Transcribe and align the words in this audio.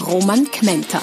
Roman 0.00 0.44
Kmenter. 0.50 1.00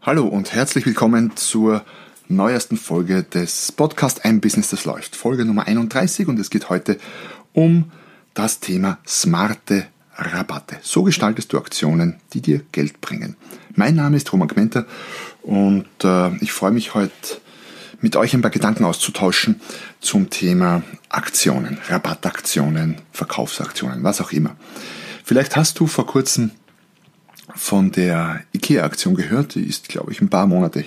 Hallo 0.00 0.26
und 0.26 0.52
herzlich 0.54 0.86
willkommen 0.86 1.36
zur 1.36 1.84
neuesten 2.28 2.78
Folge 2.78 3.22
des 3.22 3.72
Podcast 3.72 4.24
Ein 4.24 4.40
Business, 4.40 4.70
das 4.70 4.86
läuft. 4.86 5.14
Folge 5.14 5.44
Nummer 5.44 5.66
31 5.66 6.26
und 6.26 6.38
es 6.38 6.48
geht 6.48 6.70
heute 6.70 6.98
um 7.52 7.92
das 8.32 8.60
Thema 8.60 8.98
smarte 9.06 9.86
Rabatte. 10.14 10.78
So 10.82 11.02
gestaltest 11.02 11.52
du 11.52 11.58
Aktionen, 11.58 12.16
die 12.32 12.40
dir 12.40 12.62
Geld 12.72 13.02
bringen. 13.02 13.36
Mein 13.74 13.94
Name 13.94 14.16
ist 14.16 14.32
Roman 14.32 14.48
Kmenter 14.48 14.86
und 15.42 15.86
äh, 16.02 16.34
ich 16.36 16.52
freue 16.52 16.72
mich 16.72 16.94
heute 16.94 17.12
mit 18.00 18.16
euch 18.16 18.34
ein 18.34 18.42
paar 18.42 18.50
Gedanken 18.50 18.84
auszutauschen 18.84 19.60
zum 20.00 20.30
Thema 20.30 20.82
Aktionen, 21.08 21.78
Rabattaktionen, 21.88 22.96
Verkaufsaktionen, 23.12 24.02
was 24.02 24.20
auch 24.20 24.32
immer. 24.32 24.56
Vielleicht 25.24 25.56
hast 25.56 25.80
du 25.80 25.86
vor 25.86 26.06
kurzem 26.06 26.50
von 27.54 27.90
der 27.90 28.40
IKEA-Aktion 28.54 29.14
gehört. 29.14 29.54
Die 29.54 29.64
ist, 29.64 29.88
glaube 29.88 30.12
ich, 30.12 30.20
ein 30.20 30.28
paar 30.28 30.46
Monate 30.46 30.84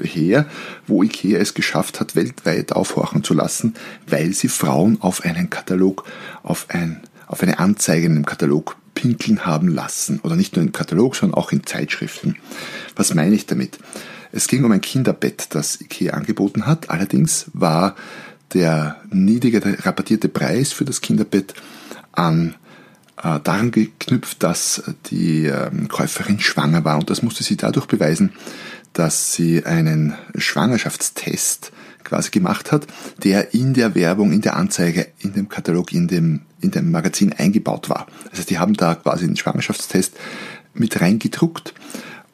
her, 0.00 0.46
wo 0.86 1.02
IKEA 1.02 1.38
es 1.38 1.54
geschafft 1.54 2.00
hat, 2.00 2.16
weltweit 2.16 2.72
aufhorchen 2.72 3.24
zu 3.24 3.34
lassen, 3.34 3.74
weil 4.06 4.32
sie 4.32 4.48
Frauen 4.48 4.98
auf 5.00 5.24
einen 5.24 5.50
Katalog, 5.50 6.04
auf, 6.42 6.66
ein, 6.68 7.02
auf 7.26 7.42
eine 7.42 7.58
Anzeige 7.58 8.06
in 8.06 8.12
einem 8.12 8.26
Katalog 8.26 8.76
pinkeln 8.94 9.44
haben 9.46 9.68
lassen. 9.68 10.20
Oder 10.22 10.36
nicht 10.36 10.56
nur 10.56 10.64
im 10.64 10.72
Katalog, 10.72 11.16
sondern 11.16 11.38
auch 11.38 11.52
in 11.52 11.66
Zeitschriften. 11.66 12.36
Was 12.94 13.14
meine 13.14 13.34
ich 13.34 13.46
damit? 13.46 13.78
Es 14.32 14.48
ging 14.48 14.64
um 14.64 14.72
ein 14.72 14.80
Kinderbett, 14.80 15.48
das 15.50 15.80
IKEA 15.80 16.14
angeboten 16.14 16.66
hat. 16.66 16.90
Allerdings 16.90 17.46
war 17.52 17.94
der 18.54 18.96
niedrige 19.10 19.60
rabattierte 19.84 20.28
Preis 20.28 20.72
für 20.72 20.84
das 20.84 21.00
Kinderbett 21.00 21.54
an 22.12 22.54
äh, 23.22 23.40
daran 23.42 23.70
geknüpft, 23.70 24.42
dass 24.42 24.82
die 25.10 25.46
ähm, 25.46 25.88
Käuferin 25.88 26.40
schwanger 26.40 26.84
war 26.84 26.98
und 26.98 27.10
das 27.10 27.22
musste 27.22 27.42
sie 27.42 27.56
dadurch 27.56 27.86
beweisen, 27.86 28.32
dass 28.92 29.34
sie 29.34 29.64
einen 29.64 30.14
Schwangerschaftstest 30.36 31.72
quasi 32.04 32.30
gemacht 32.30 32.72
hat, 32.72 32.86
der 33.22 33.52
in 33.52 33.74
der 33.74 33.94
Werbung, 33.94 34.32
in 34.32 34.40
der 34.40 34.56
Anzeige, 34.56 35.08
in 35.18 35.32
dem 35.32 35.48
Katalog, 35.48 35.92
in 35.92 36.06
dem, 36.08 36.42
in 36.60 36.70
dem 36.70 36.90
Magazin 36.90 37.32
eingebaut 37.32 37.90
war. 37.90 38.06
Heißt, 38.32 38.48
die 38.48 38.58
haben 38.58 38.74
da 38.74 38.94
quasi 38.94 39.24
einen 39.24 39.36
Schwangerschaftstest 39.36 40.14
mit 40.72 41.00
reingedruckt 41.00 41.74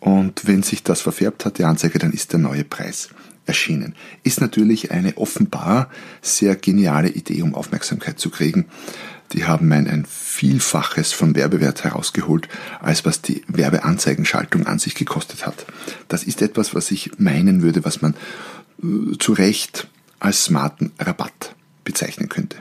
und 0.03 0.48
wenn 0.48 0.64
sich 0.64 0.83
das 0.83 1.00
verfärbt 1.00 1.45
hat, 1.45 1.58
die 1.58 1.64
Anzeige, 1.64 2.00
dann 2.00 2.12
ist 2.12 2.33
der 2.33 2.41
neue 2.41 2.64
Preis 2.64 3.11
erschienen. 3.47 3.95
Ist 4.25 4.41
natürlich 4.41 4.91
eine 4.91 5.17
offenbar 5.17 5.89
sehr 6.20 6.56
geniale 6.56 7.09
Idee, 7.09 7.41
um 7.42 7.55
Aufmerksamkeit 7.55 8.19
zu 8.19 8.28
kriegen. 8.28 8.67
Die 9.31 9.44
haben 9.44 9.70
ein, 9.70 9.86
ein 9.86 10.05
Vielfaches 10.05 11.12
von 11.12 11.36
Werbewert 11.36 11.84
herausgeholt, 11.84 12.48
als 12.81 13.05
was 13.05 13.22
die 13.22 13.44
Werbeanzeigenschaltung 13.47 14.67
an 14.67 14.81
sich 14.81 14.97
gekostet 14.97 15.47
hat. 15.47 15.67
Das 16.09 16.25
ist 16.25 16.42
etwas, 16.42 16.75
was 16.75 16.91
ich 16.91 17.20
meinen 17.20 17.62
würde, 17.62 17.84
was 17.84 18.03
man 18.03 18.15
äh, 18.82 19.16
zu 19.21 19.34
Recht 19.34 19.87
als 20.19 20.43
smarten 20.43 20.91
Rabatt 20.98 21.54
bezeichnen 21.84 22.28
könnte. 22.28 22.56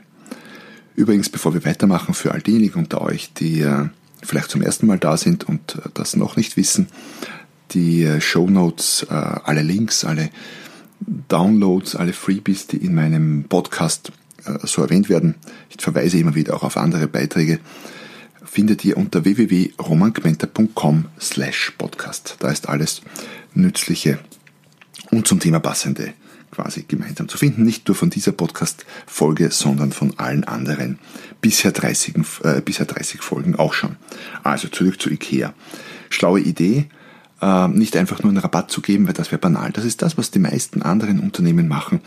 Übrigens, 0.96 1.30
bevor 1.30 1.56
wir 1.56 1.66
weitermachen, 1.66 2.14
für 2.14 2.34
all 2.34 2.42
diejenigen 2.42 2.78
unter 2.78 3.02
euch, 3.02 3.34
die 3.34 3.62
äh, 3.62 3.88
vielleicht 4.22 4.50
zum 4.50 4.62
ersten 4.62 4.88
Mal 4.88 5.00
da 5.00 5.18
sind 5.18 5.44
und 5.44 5.76
äh, 5.76 5.90
das 5.94 6.16
noch 6.16 6.36
nicht 6.36 6.58
wissen, 6.58 6.88
die 7.72 8.04
äh, 8.04 8.22
Show 8.22 8.50
Notes, 8.50 9.06
äh, 9.10 9.14
alle 9.14 9.62
Links, 9.62 10.04
alle 10.04 10.30
Downloads, 11.28 11.96
alle 11.96 12.14
Freebies, 12.14 12.68
die 12.68 12.78
in 12.78 12.94
meinem 12.94 13.46
Podcast 13.46 14.12
so 14.64 14.82
erwähnt 14.82 15.08
werden, 15.08 15.36
ich 15.70 15.82
verweise 15.82 16.18
immer 16.18 16.34
wieder 16.34 16.56
auch 16.56 16.64
auf 16.64 16.78
andere 16.78 17.08
Beiträge, 17.08 17.60
findet 18.44 18.84
ihr 18.84 18.98
unter 18.98 19.24
www.romangmenta.com 19.24 21.06
slash 21.20 21.74
podcast. 21.78 22.38
Da 22.40 22.50
ist 22.50 22.68
alles 22.68 23.02
Nützliche 23.54 24.18
und 25.12 25.28
zum 25.28 25.40
Thema 25.40 25.60
Passende 25.60 26.14
quasi 26.52 26.84
gemeinsam 26.88 27.28
zu 27.28 27.38
finden. 27.38 27.64
Nicht 27.64 27.88
nur 27.88 27.96
von 27.96 28.10
dieser 28.10 28.32
Podcast-Folge, 28.32 29.52
sondern 29.52 29.92
von 29.92 30.18
allen 30.20 30.44
anderen 30.44 31.00
bisher 31.40 31.72
30, 31.72 32.16
äh, 32.44 32.62
bisher 32.62 32.86
30 32.86 33.22
Folgen 33.22 33.56
auch 33.56 33.74
schon. 33.74 33.96
Also 34.44 34.68
zurück 34.68 35.02
zu 35.02 35.10
IKEA. 35.10 35.54
Schlaue 36.10 36.42
Idee, 36.42 36.88
äh, 37.42 37.68
nicht 37.68 37.96
einfach 37.98 38.22
nur 38.22 38.30
einen 38.30 38.38
Rabatt 38.38 38.70
zu 38.70 38.82
geben, 38.82 39.08
weil 39.08 39.14
das 39.14 39.32
wäre 39.32 39.40
banal. 39.40 39.72
Das 39.72 39.86
ist 39.86 40.02
das, 40.02 40.18
was 40.18 40.32
die 40.32 40.40
meisten 40.40 40.82
anderen 40.82 41.20
Unternehmen 41.20 41.68
machen. 41.68 42.02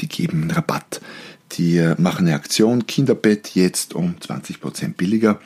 Die 0.00 0.08
geben 0.08 0.42
einen 0.42 0.50
Rabatt. 0.50 1.00
Die 1.52 1.78
äh, 1.78 1.94
machen 1.98 2.26
eine 2.26 2.34
Aktion, 2.34 2.86
Kinderbett 2.86 3.54
jetzt 3.54 3.94
um 3.94 4.14
20% 4.20 4.94
billiger. 4.94 5.40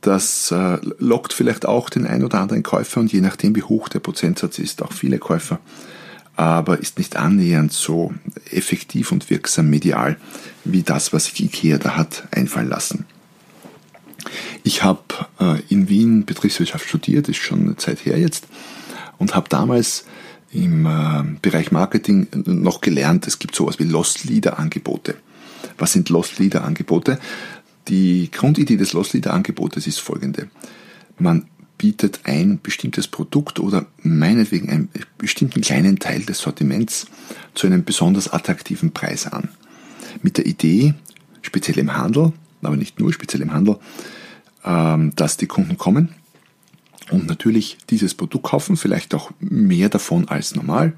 Das 0.00 0.52
äh, 0.52 0.78
lockt 0.98 1.32
vielleicht 1.32 1.66
auch 1.66 1.90
den 1.90 2.06
ein 2.06 2.24
oder 2.24 2.40
anderen 2.40 2.62
Käufer 2.62 3.00
und 3.00 3.12
je 3.12 3.20
nachdem, 3.20 3.56
wie 3.56 3.62
hoch 3.62 3.88
der 3.88 3.98
Prozentsatz 3.98 4.58
ist, 4.58 4.82
auch 4.82 4.92
viele 4.92 5.18
Käufer, 5.18 5.58
aber 6.38 6.78
ist 6.78 6.98
nicht 6.98 7.16
annähernd 7.16 7.72
so 7.72 8.14
effektiv 8.52 9.10
und 9.10 9.28
wirksam 9.28 9.68
medial 9.68 10.16
wie 10.64 10.82
das, 10.84 11.12
was 11.12 11.24
sich 11.24 11.40
IKEA 11.40 11.78
da 11.78 11.96
hat 11.96 12.28
einfallen 12.30 12.68
lassen. 12.68 13.06
Ich 14.62 14.84
habe 14.84 15.02
äh, 15.40 15.60
in 15.68 15.88
Wien 15.88 16.26
Betriebswirtschaft 16.26 16.86
studiert, 16.88 17.28
ist 17.28 17.38
schon 17.38 17.62
eine 17.62 17.76
Zeit 17.76 18.06
her 18.06 18.16
jetzt, 18.18 18.46
und 19.18 19.34
habe 19.34 19.48
damals 19.48 20.04
im 20.52 20.86
äh, 20.86 21.24
Bereich 21.42 21.72
Marketing 21.72 22.28
noch 22.46 22.82
gelernt, 22.82 23.26
es 23.26 23.40
gibt 23.40 23.56
sowas 23.56 23.80
wie 23.80 23.84
Lost 23.84 24.22
Leader 24.24 24.60
Angebote. 24.60 25.16
Was 25.76 25.92
sind 25.92 26.08
Lost 26.08 26.38
Leader 26.38 26.62
Angebote? 26.62 27.18
Die 27.88 28.30
Grundidee 28.30 28.76
des 28.76 28.92
Lost 28.92 29.12
Leader 29.12 29.34
Angebotes 29.34 29.88
ist 29.88 29.98
folgende. 29.98 30.48
Man 31.18 31.46
bietet 31.78 32.20
ein 32.24 32.60
bestimmtes 32.60 33.08
Produkt 33.08 33.60
oder 33.60 33.86
meinetwegen 34.02 34.68
einen 34.68 34.88
bestimmten 35.16 35.60
kleinen 35.60 35.98
Teil 35.98 36.22
des 36.24 36.40
Sortiments 36.40 37.06
zu 37.54 37.66
einem 37.66 37.84
besonders 37.84 38.32
attraktiven 38.32 38.92
Preis 38.92 39.26
an. 39.26 39.48
Mit 40.22 40.36
der 40.36 40.46
Idee, 40.46 40.94
speziell 41.42 41.78
im 41.78 41.96
Handel, 41.96 42.32
aber 42.62 42.76
nicht 42.76 42.98
nur 42.98 43.12
speziell 43.12 43.42
im 43.42 43.52
Handel, 43.52 43.78
ähm, 44.64 45.12
dass 45.14 45.36
die 45.36 45.46
Kunden 45.46 45.78
kommen 45.78 46.10
und 47.10 47.26
natürlich 47.26 47.78
dieses 47.90 48.14
Produkt 48.14 48.46
kaufen, 48.46 48.76
vielleicht 48.76 49.14
auch 49.14 49.30
mehr 49.38 49.88
davon 49.88 50.28
als 50.28 50.54
normal, 50.54 50.94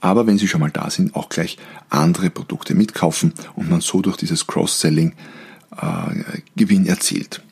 aber 0.00 0.26
wenn 0.26 0.38
sie 0.38 0.48
schon 0.48 0.60
mal 0.60 0.70
da 0.70 0.90
sind, 0.90 1.16
auch 1.16 1.28
gleich 1.28 1.58
andere 1.90 2.30
Produkte 2.30 2.74
mitkaufen 2.74 3.32
und 3.54 3.68
man 3.68 3.80
so 3.80 4.02
durch 4.02 4.16
dieses 4.16 4.46
Cross-Selling 4.46 5.14
äh, 5.80 6.40
Gewinn 6.54 6.86
erzielt. 6.86 7.42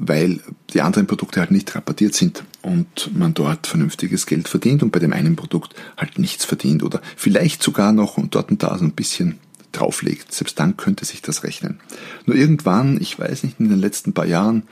Weil 0.00 0.40
die 0.72 0.80
anderen 0.80 1.08
Produkte 1.08 1.40
halt 1.40 1.50
nicht 1.50 1.74
rabattiert 1.74 2.14
sind 2.14 2.44
und 2.62 3.10
man 3.16 3.34
dort 3.34 3.66
vernünftiges 3.66 4.26
Geld 4.26 4.46
verdient 4.46 4.84
und 4.84 4.92
bei 4.92 5.00
dem 5.00 5.12
einen 5.12 5.34
Produkt 5.34 5.74
halt 5.96 6.20
nichts 6.20 6.44
verdient 6.44 6.84
oder 6.84 7.02
vielleicht 7.16 7.62
sogar 7.64 7.92
noch 7.92 8.16
und 8.16 8.36
dort 8.36 8.50
und 8.50 8.62
da 8.62 8.78
so 8.78 8.84
ein 8.84 8.92
bisschen 8.92 9.38
drauflegt. 9.72 10.32
Selbst 10.32 10.58
dann 10.60 10.76
könnte 10.76 11.04
sich 11.04 11.20
das 11.20 11.42
rechnen. 11.42 11.80
Nur 12.26 12.36
irgendwann, 12.36 13.00
ich 13.00 13.18
weiß 13.18 13.42
nicht, 13.42 13.58
in 13.58 13.68
den 13.68 13.80
letzten 13.80 14.12
paar 14.12 14.26
Jahren, 14.26 14.62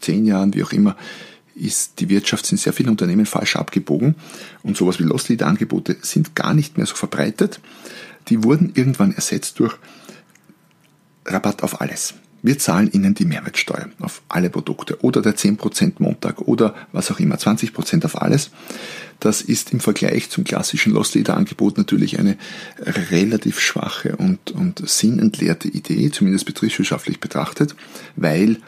zehn 0.00 0.26
Jahren, 0.26 0.54
wie 0.54 0.62
auch 0.62 0.72
immer, 0.72 0.96
ist 1.54 2.00
die 2.00 2.08
Wirtschaft 2.08 2.50
in 2.52 2.58
sehr 2.58 2.72
vielen 2.72 2.90
Unternehmen 2.90 3.26
falsch 3.26 3.56
abgebogen 3.56 4.14
und 4.62 4.76
sowas 4.76 4.98
wie 4.98 5.04
Lost 5.04 5.28
Leader 5.28 5.46
Angebote 5.46 5.96
sind 6.02 6.34
gar 6.34 6.54
nicht 6.54 6.76
mehr 6.76 6.86
so 6.86 6.94
verbreitet. 6.94 7.60
Die 8.28 8.44
wurden 8.44 8.72
irgendwann 8.74 9.12
ersetzt 9.12 9.58
durch 9.58 9.76
Rabatt 11.26 11.62
auf 11.62 11.80
alles. 11.80 12.14
Wir 12.42 12.58
zahlen 12.58 12.90
Ihnen 12.92 13.14
die 13.14 13.24
Mehrwertsteuer 13.24 13.88
auf 14.00 14.22
alle 14.28 14.50
Produkte 14.50 15.02
oder 15.02 15.22
der 15.22 15.36
10% 15.36 15.94
Montag 15.98 16.42
oder 16.42 16.74
was 16.92 17.10
auch 17.10 17.18
immer, 17.18 17.36
20% 17.36 18.04
auf 18.04 18.20
alles. 18.20 18.50
Das 19.20 19.42
ist 19.42 19.72
im 19.72 19.80
Vergleich 19.80 20.30
zum 20.30 20.44
klassischen 20.44 20.92
Lost 20.92 21.16
Leader 21.16 21.36
Angebot 21.36 21.76
natürlich 21.76 22.18
eine 22.18 22.36
relativ 23.10 23.58
schwache 23.58 24.16
und, 24.16 24.52
und 24.52 24.88
sinnentleerte 24.88 25.68
Idee, 25.68 26.10
zumindest 26.10 26.46
betriebswirtschaftlich 26.46 27.18
betrachtet, 27.18 27.74
weil 28.14 28.58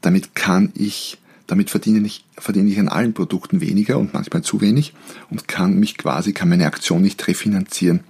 damit 0.00 0.34
kann 0.34 0.70
ich 0.74 1.18
damit 1.48 1.70
verdiene 1.70 2.06
ich, 2.06 2.26
verdiene 2.36 2.68
ich 2.68 2.78
an 2.78 2.88
allen 2.88 3.14
Produkten 3.14 3.62
weniger 3.62 3.98
und 3.98 4.12
manchmal 4.12 4.42
zu 4.42 4.60
wenig 4.60 4.92
und 5.30 5.48
kann 5.48 5.80
mich 5.80 5.96
quasi, 5.96 6.34
kann 6.34 6.50
meine 6.50 6.66
Aktion 6.66 7.00
nicht 7.00 7.26
refinanzieren 7.26 8.00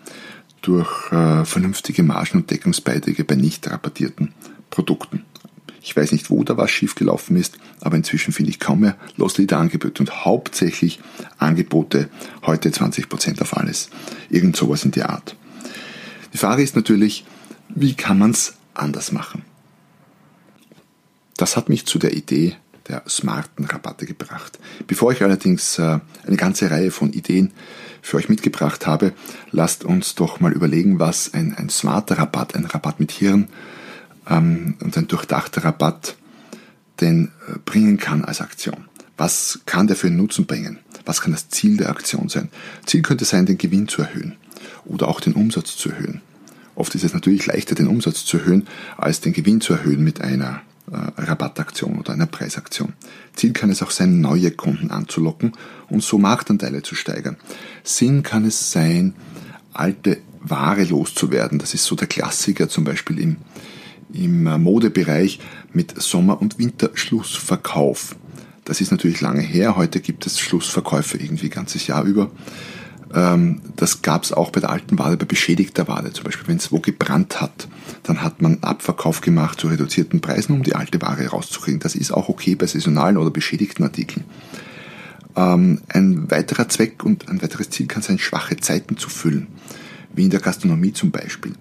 durch 0.61 1.13
äh, 1.13 1.45
vernünftige 1.45 2.03
Margen 2.03 2.39
und 2.39 2.51
Deckungsbeiträge 2.51 3.23
bei 3.23 3.37
nicht 3.37 3.71
rabattierten 3.71 4.35
Produkten. 4.71 5.25
Ich 5.83 5.97
weiß 5.97 6.13
nicht, 6.13 6.29
wo 6.29 6.45
da 6.45 6.57
was 6.57 6.71
schiefgelaufen 6.71 7.37
ist, 7.37 7.59
aber 7.81 7.97
inzwischen 7.97 8.33
finde 8.33 8.51
ich 8.51 8.61
kaum 8.61 8.81
mehr 8.81 8.97
Loss-Leader-Angebote 9.17 10.03
und 10.03 10.25
hauptsächlich 10.25 11.01
Angebote 11.39 12.09
heute 12.45 12.71
20% 12.71 13.41
auf 13.41 13.57
alles. 13.57 13.89
Irgend 14.29 14.57
sowas 14.57 14.85
in 14.85 14.91
der 14.91 15.11
Art. 15.11 15.37
Die 16.33 16.39
Frage 16.39 16.63
ist 16.63 16.77
natürlich, 16.77 17.25
wie 17.69 17.95
kann 17.95 18.19
man 18.19 18.33
es 18.33 18.55
anders 18.75 19.13
machen? 19.13 19.43
Das 21.37 21.57
hat 21.57 21.69
mich 21.69 21.87
zu 21.87 21.99
der 21.99 22.15
Idee 22.15 22.57
der 22.89 23.03
smarten 23.09 23.65
Rabatte 23.65 24.07
gebracht. 24.07 24.59
Bevor 24.87 25.13
ich 25.13 25.23
allerdings 25.23 25.79
äh, 25.79 26.01
eine 26.27 26.37
ganze 26.37 26.71
Reihe 26.71 26.91
von 26.91 27.13
Ideen 27.13 27.53
für 28.01 28.17
euch 28.17 28.29
mitgebracht 28.29 28.87
habe, 28.87 29.13
lasst 29.51 29.85
uns 29.85 30.15
doch 30.15 30.41
mal 30.41 30.53
überlegen, 30.53 30.99
was 30.99 31.35
ein, 31.35 31.55
ein 31.55 31.69
smarter 31.69 32.19
Rabatt, 32.19 32.55
ein 32.55 32.65
Rabatt 32.65 32.99
mit 32.99 33.13
Hirn 33.13 33.49
ähm, 34.29 34.77
und 34.81 34.97
ein 34.97 35.09
durchdachter 35.09 35.65
Rabatt 35.65 36.17
denn 37.01 37.31
äh, 37.49 37.59
bringen 37.65 37.99
kann 37.99 38.25
als 38.25 38.41
Aktion. 38.41 38.85
Was 39.17 39.61
kann 39.67 39.87
der 39.87 39.97
für 39.97 40.07
einen 40.09 40.17
Nutzen 40.17 40.47
bringen? 40.47 40.79
Was 41.05 41.21
kann 41.21 41.33
das 41.33 41.49
Ziel 41.49 41.77
der 41.77 41.91
Aktion 41.91 42.29
sein? 42.29 42.51
Ziel 42.87 43.03
könnte 43.03 43.25
sein, 43.25 43.47
den 43.47 43.59
Gewinn 43.59 43.89
zu 43.89 44.03
erhöhen 44.03 44.37
oder 44.85 45.09
auch 45.09 45.21
den 45.21 45.35
Umsatz 45.35 45.77
zu 45.77 45.91
erhöhen. 45.91 46.21
Oft 46.75 46.95
ist 46.95 47.05
es 47.05 47.15
natürlich 47.15 47.47
leichter, 47.47 47.75
den 47.75 47.89
Umsatz 47.89 48.25
zu 48.25 48.39
erhöhen, 48.39 48.69
als 48.97 49.21
den 49.21 49.33
Gewinn 49.33 49.61
zu 49.61 49.73
erhöhen 49.73 50.05
mit 50.05 50.21
einer 50.21 50.63
äh, 50.91 51.21
Rabattaktion 51.21 51.99
oder 51.99 52.13
einer 52.13 52.27
Preisaktion. 52.27 52.93
Ziel 53.35 53.53
kann 53.53 53.71
es 53.71 53.83
auch 53.83 53.91
sein, 53.91 54.21
neue 54.21 54.53
Kunden 54.53 54.91
anzulocken 54.91 55.53
und 55.89 56.03
so 56.03 56.19
Marktanteile 56.19 56.83
zu 56.83 56.95
steigern. 56.95 57.37
Sinn 57.83 58.23
kann 58.23 58.45
es 58.45 58.71
sein, 58.71 59.15
alte 59.73 60.19
Ware 60.41 60.85
loszuwerden. 60.85 61.59
Das 61.59 61.75
ist 61.75 61.85
so 61.85 61.97
der 61.97 62.07
Klassiker 62.07 62.69
zum 62.69 62.85
Beispiel 62.85 63.19
im, 63.19 63.37
im 64.13 64.47
äh, 64.47 64.59
Modebereich 64.59 65.41
mit 65.73 66.01
Sommer- 66.01 66.41
und 66.41 66.59
Winterschlussverkauf. 66.59 68.17
Das 68.65 68.81
ist 68.81 68.91
natürlich 68.91 69.21
lange 69.21 69.41
her. 69.41 69.77
Heute 69.77 70.01
gibt 70.01 70.27
es 70.27 70.39
Schlussverkäufe 70.39 71.17
irgendwie 71.17 71.49
ganzes 71.49 71.87
Jahr 71.87 72.05
über. 72.05 72.31
Ähm, 73.15 73.63
das 73.77 74.03
gab 74.03 74.25
es 74.25 74.33
auch 74.33 74.51
bei 74.51 74.61
der 74.61 74.71
alten 74.71 74.99
Ware, 74.99 75.17
bei 75.17 75.25
beschädigter 75.25 75.89
Ware. 75.89 76.13
Zum 76.13 76.25
Beispiel, 76.25 76.49
wenn 76.49 76.59
es 76.59 76.71
wo 76.71 76.79
gebrannt 76.79 77.41
hat, 77.41 77.69
dann 78.03 78.23
hat 78.23 78.43
man 78.43 78.59
Abverkauf 78.63 79.21
gemacht 79.21 79.61
zu 79.61 79.69
reduzierten 79.69 80.21
Preisen, 80.21 80.55
um 80.55 80.63
die 80.63 80.75
alte 80.75 81.01
Ware 81.01 81.29
rauszukriegen. 81.29 81.81
Das 81.81 81.95
ist 81.95 82.11
auch 82.11 82.29
okay 82.29 82.55
bei 82.55 82.67
saisonalen 82.67 83.17
oder 83.17 83.31
beschädigten 83.31 83.85
Artikeln. 83.85 84.25
Ähm, 85.37 85.81
ein 85.89 86.31
weiterer 86.31 86.69
Zweck 86.69 87.05
und 87.05 87.29
ein 87.29 87.41
weiteres 87.43 87.71
Ziel 87.71 87.87
kann 87.87 88.03
sein, 88.03 88.19
schwache 88.19 88.57
Zeiten 88.57 88.97
zu 88.97 89.09
füllen, 89.09 89.47
wie 90.13 90.25
in 90.25 90.31
der 90.31 90.41
Gastronomie 90.41 90.93
zum 90.93 91.11
Beispiel. 91.11 91.53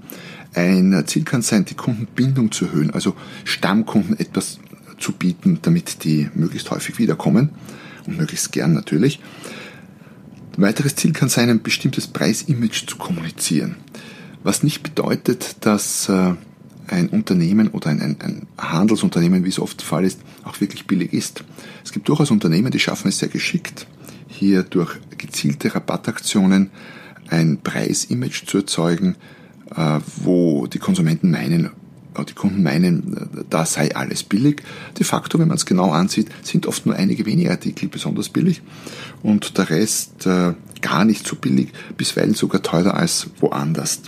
Ein 0.57 1.03
Ziel 1.05 1.23
kann 1.23 1.43
sein, 1.43 1.65
die 1.65 1.75
Kundenbindung 1.75 2.51
zu 2.51 2.65
erhöhen, 2.65 2.89
also 2.89 3.15
Stammkunden 3.43 4.17
etwas 4.19 4.57
zu 4.97 5.11
bieten, 5.11 5.59
damit 5.61 6.03
die 6.03 6.31
möglichst 6.33 6.71
häufig 6.71 6.97
wiederkommen 6.97 7.51
und 8.07 8.17
möglichst 8.17 8.51
gern 8.51 8.73
natürlich. 8.73 9.19
Ein 10.57 10.63
weiteres 10.63 10.95
Ziel 10.95 11.13
kann 11.13 11.29
sein, 11.29 11.51
ein 11.51 11.61
bestimmtes 11.61 12.07
Preisimage 12.07 12.87
zu 12.87 12.97
kommunizieren. 12.97 13.75
Was 14.41 14.63
nicht 14.63 14.81
bedeutet, 14.81 15.57
dass 15.61 16.09
äh, 16.09 16.33
ein 16.87 17.09
Unternehmen 17.09 17.67
oder 17.67 17.91
ein, 17.91 18.01
ein, 18.01 18.47
Handelsunternehmen, 18.57 19.43
wie 19.43 19.49
es 19.49 19.59
oft 19.59 19.79
der 19.79 19.85
Fall 19.85 20.05
ist, 20.05 20.21
auch 20.43 20.59
wirklich 20.59 20.87
billig 20.87 21.13
ist. 21.13 21.43
Es 21.85 21.91
gibt 21.91 22.09
durchaus 22.09 22.31
Unternehmen, 22.31 22.71
die 22.71 22.79
schaffen 22.79 23.09
es 23.09 23.19
sehr 23.19 23.29
geschickt, 23.29 23.85
hier 24.27 24.63
durch 24.63 24.97
gezielte 25.19 25.75
Rabattaktionen 25.75 26.71
ein 27.29 27.59
Preisimage 27.61 28.45
zu 28.47 28.57
erzeugen, 28.57 29.17
wo 30.23 30.67
die 30.67 30.79
Konsumenten 30.79 31.31
meinen, 31.31 31.71
die 32.25 32.33
Kunden 32.33 32.63
meinen, 32.63 33.45
da 33.49 33.65
sei 33.65 33.95
alles 33.95 34.23
billig. 34.23 34.63
De 34.97 35.05
facto, 35.05 35.39
wenn 35.39 35.47
man 35.47 35.57
es 35.57 35.65
genau 35.65 35.91
ansieht, 35.91 36.29
sind 36.41 36.65
oft 36.65 36.85
nur 36.85 36.95
einige 36.95 37.25
wenige 37.25 37.51
Artikel 37.51 37.89
besonders 37.89 38.29
billig 38.29 38.61
und 39.23 39.57
der 39.57 39.69
Rest 39.69 40.25
äh, 40.25 40.53
gar 40.81 41.05
nicht 41.05 41.27
so 41.27 41.35
billig, 41.35 41.69
bisweilen 41.95 42.33
sogar 42.33 42.61
teurer 42.61 42.95
als 42.95 43.27
woanders. 43.39 44.01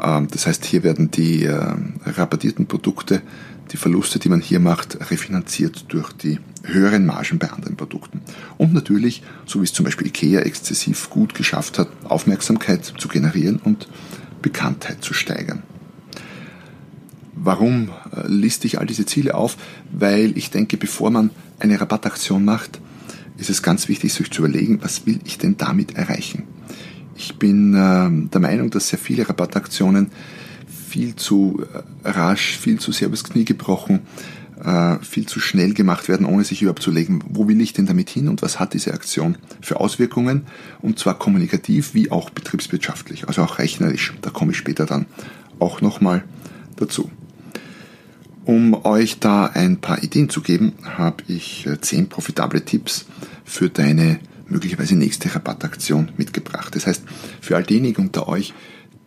Ähm, 0.00 0.28
das 0.30 0.46
heißt, 0.46 0.64
hier 0.64 0.82
werden 0.82 1.10
die 1.10 1.44
äh, 1.44 1.74
rabattierten 2.04 2.66
Produkte, 2.66 3.22
die 3.72 3.76
Verluste, 3.76 4.18
die 4.18 4.28
man 4.28 4.40
hier 4.40 4.60
macht, 4.60 5.10
refinanziert 5.10 5.86
durch 5.88 6.12
die 6.12 6.38
höheren 6.64 7.06
Margen 7.06 7.38
bei 7.38 7.50
anderen 7.50 7.76
Produkten. 7.76 8.20
Und 8.58 8.74
natürlich, 8.74 9.22
so 9.46 9.60
wie 9.60 9.64
es 9.64 9.72
zum 9.72 9.84
Beispiel 9.84 10.08
IKEA 10.08 10.40
exzessiv 10.40 11.10
gut 11.10 11.34
geschafft 11.34 11.78
hat, 11.78 11.88
Aufmerksamkeit 12.04 12.84
zu 12.84 13.08
generieren 13.08 13.60
und 13.62 13.88
Bekanntheit 14.42 15.02
zu 15.02 15.14
steigern. 15.14 15.62
Warum 17.34 17.90
äh, 18.14 18.26
liste 18.26 18.66
ich 18.66 18.78
all 18.78 18.86
diese 18.86 19.06
Ziele 19.06 19.34
auf? 19.34 19.56
Weil 19.90 20.36
ich 20.36 20.50
denke, 20.50 20.76
bevor 20.76 21.10
man 21.10 21.30
eine 21.58 21.80
Rabattaktion 21.80 22.44
macht, 22.44 22.80
ist 23.38 23.50
es 23.50 23.62
ganz 23.62 23.88
wichtig, 23.88 24.12
sich 24.12 24.30
zu 24.30 24.44
überlegen, 24.44 24.80
was 24.82 25.06
will 25.06 25.18
ich 25.24 25.38
denn 25.38 25.56
damit 25.56 25.96
erreichen? 25.96 26.44
Ich 27.16 27.36
bin 27.38 27.74
äh, 27.74 28.28
der 28.30 28.40
Meinung, 28.40 28.70
dass 28.70 28.88
sehr 28.88 28.98
viele 28.98 29.28
Rabattaktionen 29.28 30.10
viel 30.88 31.16
zu 31.16 31.64
äh, 32.04 32.08
rasch, 32.08 32.58
viel 32.58 32.78
zu 32.78 32.92
sehr 32.92 33.08
übers 33.08 33.24
Knie 33.24 33.44
gebrochen, 33.44 34.00
äh, 34.64 34.98
viel 35.02 35.26
zu 35.26 35.40
schnell 35.40 35.74
gemacht 35.74 36.08
werden, 36.08 36.26
ohne 36.26 36.44
sich 36.44 36.62
überhaupt 36.62 36.82
zu 36.82 36.90
legen, 36.90 37.20
wo 37.28 37.48
will 37.48 37.60
ich 37.60 37.72
denn 37.72 37.86
damit 37.86 38.10
hin 38.10 38.28
und 38.28 38.42
was 38.42 38.60
hat 38.60 38.74
diese 38.74 38.94
Aktion 38.94 39.36
für 39.60 39.80
Auswirkungen, 39.80 40.46
und 40.80 40.98
zwar 40.98 41.18
kommunikativ 41.18 41.94
wie 41.94 42.10
auch 42.10 42.30
betriebswirtschaftlich, 42.30 43.28
also 43.28 43.42
auch 43.42 43.58
rechnerisch. 43.58 44.14
Da 44.22 44.30
komme 44.30 44.52
ich 44.52 44.58
später 44.58 44.86
dann 44.86 45.06
auch 45.58 45.80
nochmal 45.80 46.24
dazu. 46.76 47.10
Um 48.44 48.84
euch 48.84 49.20
da 49.20 49.46
ein 49.46 49.80
paar 49.80 50.02
Ideen 50.02 50.28
zu 50.28 50.40
geben, 50.40 50.72
habe 50.82 51.22
ich 51.28 51.66
äh, 51.66 51.80
zehn 51.80 52.08
profitable 52.08 52.64
Tipps 52.64 53.06
für 53.44 53.68
deine 53.68 54.18
möglicherweise 54.48 54.96
nächste 54.96 55.32
Rabattaktion 55.34 56.10
mitgebracht. 56.16 56.74
Das 56.74 56.86
heißt, 56.86 57.02
für 57.40 57.56
all 57.56 57.62
diejenigen 57.62 58.02
unter 58.02 58.28
euch, 58.28 58.52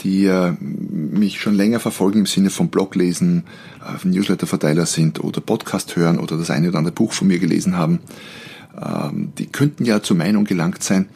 die 0.01 0.25
äh, 0.25 0.53
mich 0.59 1.39
schon 1.39 1.55
länger 1.55 1.79
verfolgen 1.79 2.19
im 2.19 2.25
Sinne 2.25 2.49
von 2.49 2.69
Blog 2.69 2.95
lesen, 2.95 3.43
äh, 3.81 4.07
Newsletter-Verteiler 4.07 4.85
sind 4.85 5.23
oder 5.23 5.41
Podcast 5.41 5.95
hören 5.95 6.19
oder 6.19 6.37
das 6.37 6.49
eine 6.49 6.69
oder 6.69 6.79
andere 6.79 6.93
Buch 6.93 7.13
von 7.13 7.27
mir 7.27 7.39
gelesen 7.39 7.77
haben, 7.77 7.99
ähm, 8.81 9.31
die 9.37 9.47
könnten 9.47 9.85
ja 9.85 10.01
zur 10.01 10.17
Meinung 10.17 10.45
gelangt 10.45 10.83
sein, 10.83 11.07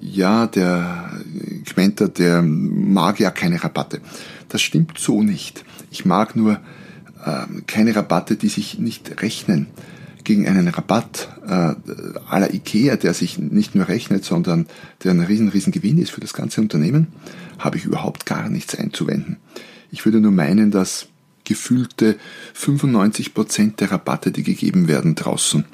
ja, 0.00 0.46
der 0.46 1.10
Quenter, 1.64 2.08
der 2.08 2.42
mag 2.42 3.18
ja 3.18 3.30
keine 3.30 3.62
Rabatte. 3.62 4.00
Das 4.48 4.60
stimmt 4.60 4.98
so 4.98 5.22
nicht. 5.22 5.64
Ich 5.90 6.04
mag 6.04 6.36
nur 6.36 6.60
ähm, 7.24 7.64
keine 7.66 7.96
Rabatte, 7.96 8.36
die 8.36 8.48
sich 8.48 8.78
nicht 8.78 9.22
rechnen. 9.22 9.66
Gegen 10.26 10.48
einen 10.48 10.66
Rabatt 10.66 11.28
äh, 11.46 11.74
aller 12.28 12.52
Ikea, 12.52 12.96
der 12.96 13.14
sich 13.14 13.38
nicht 13.38 13.76
nur 13.76 13.86
rechnet, 13.86 14.24
sondern 14.24 14.66
der 15.04 15.12
ein 15.12 15.20
riesen, 15.20 15.50
riesen 15.50 15.72
Gewinn 15.72 15.98
ist 15.98 16.10
für 16.10 16.20
das 16.20 16.32
ganze 16.32 16.60
Unternehmen, 16.60 17.06
habe 17.60 17.76
ich 17.76 17.84
überhaupt 17.84 18.26
gar 18.26 18.48
nichts 18.48 18.74
einzuwenden. 18.74 19.36
Ich 19.92 20.04
würde 20.04 20.18
nur 20.18 20.32
meinen, 20.32 20.72
dass 20.72 21.06
gefühlte 21.44 22.16
95 22.54 23.34
Prozent 23.34 23.78
der 23.78 23.92
Rabatte, 23.92 24.32
die 24.32 24.42
gegeben 24.42 24.88
werden 24.88 25.14
draußen, 25.14 25.64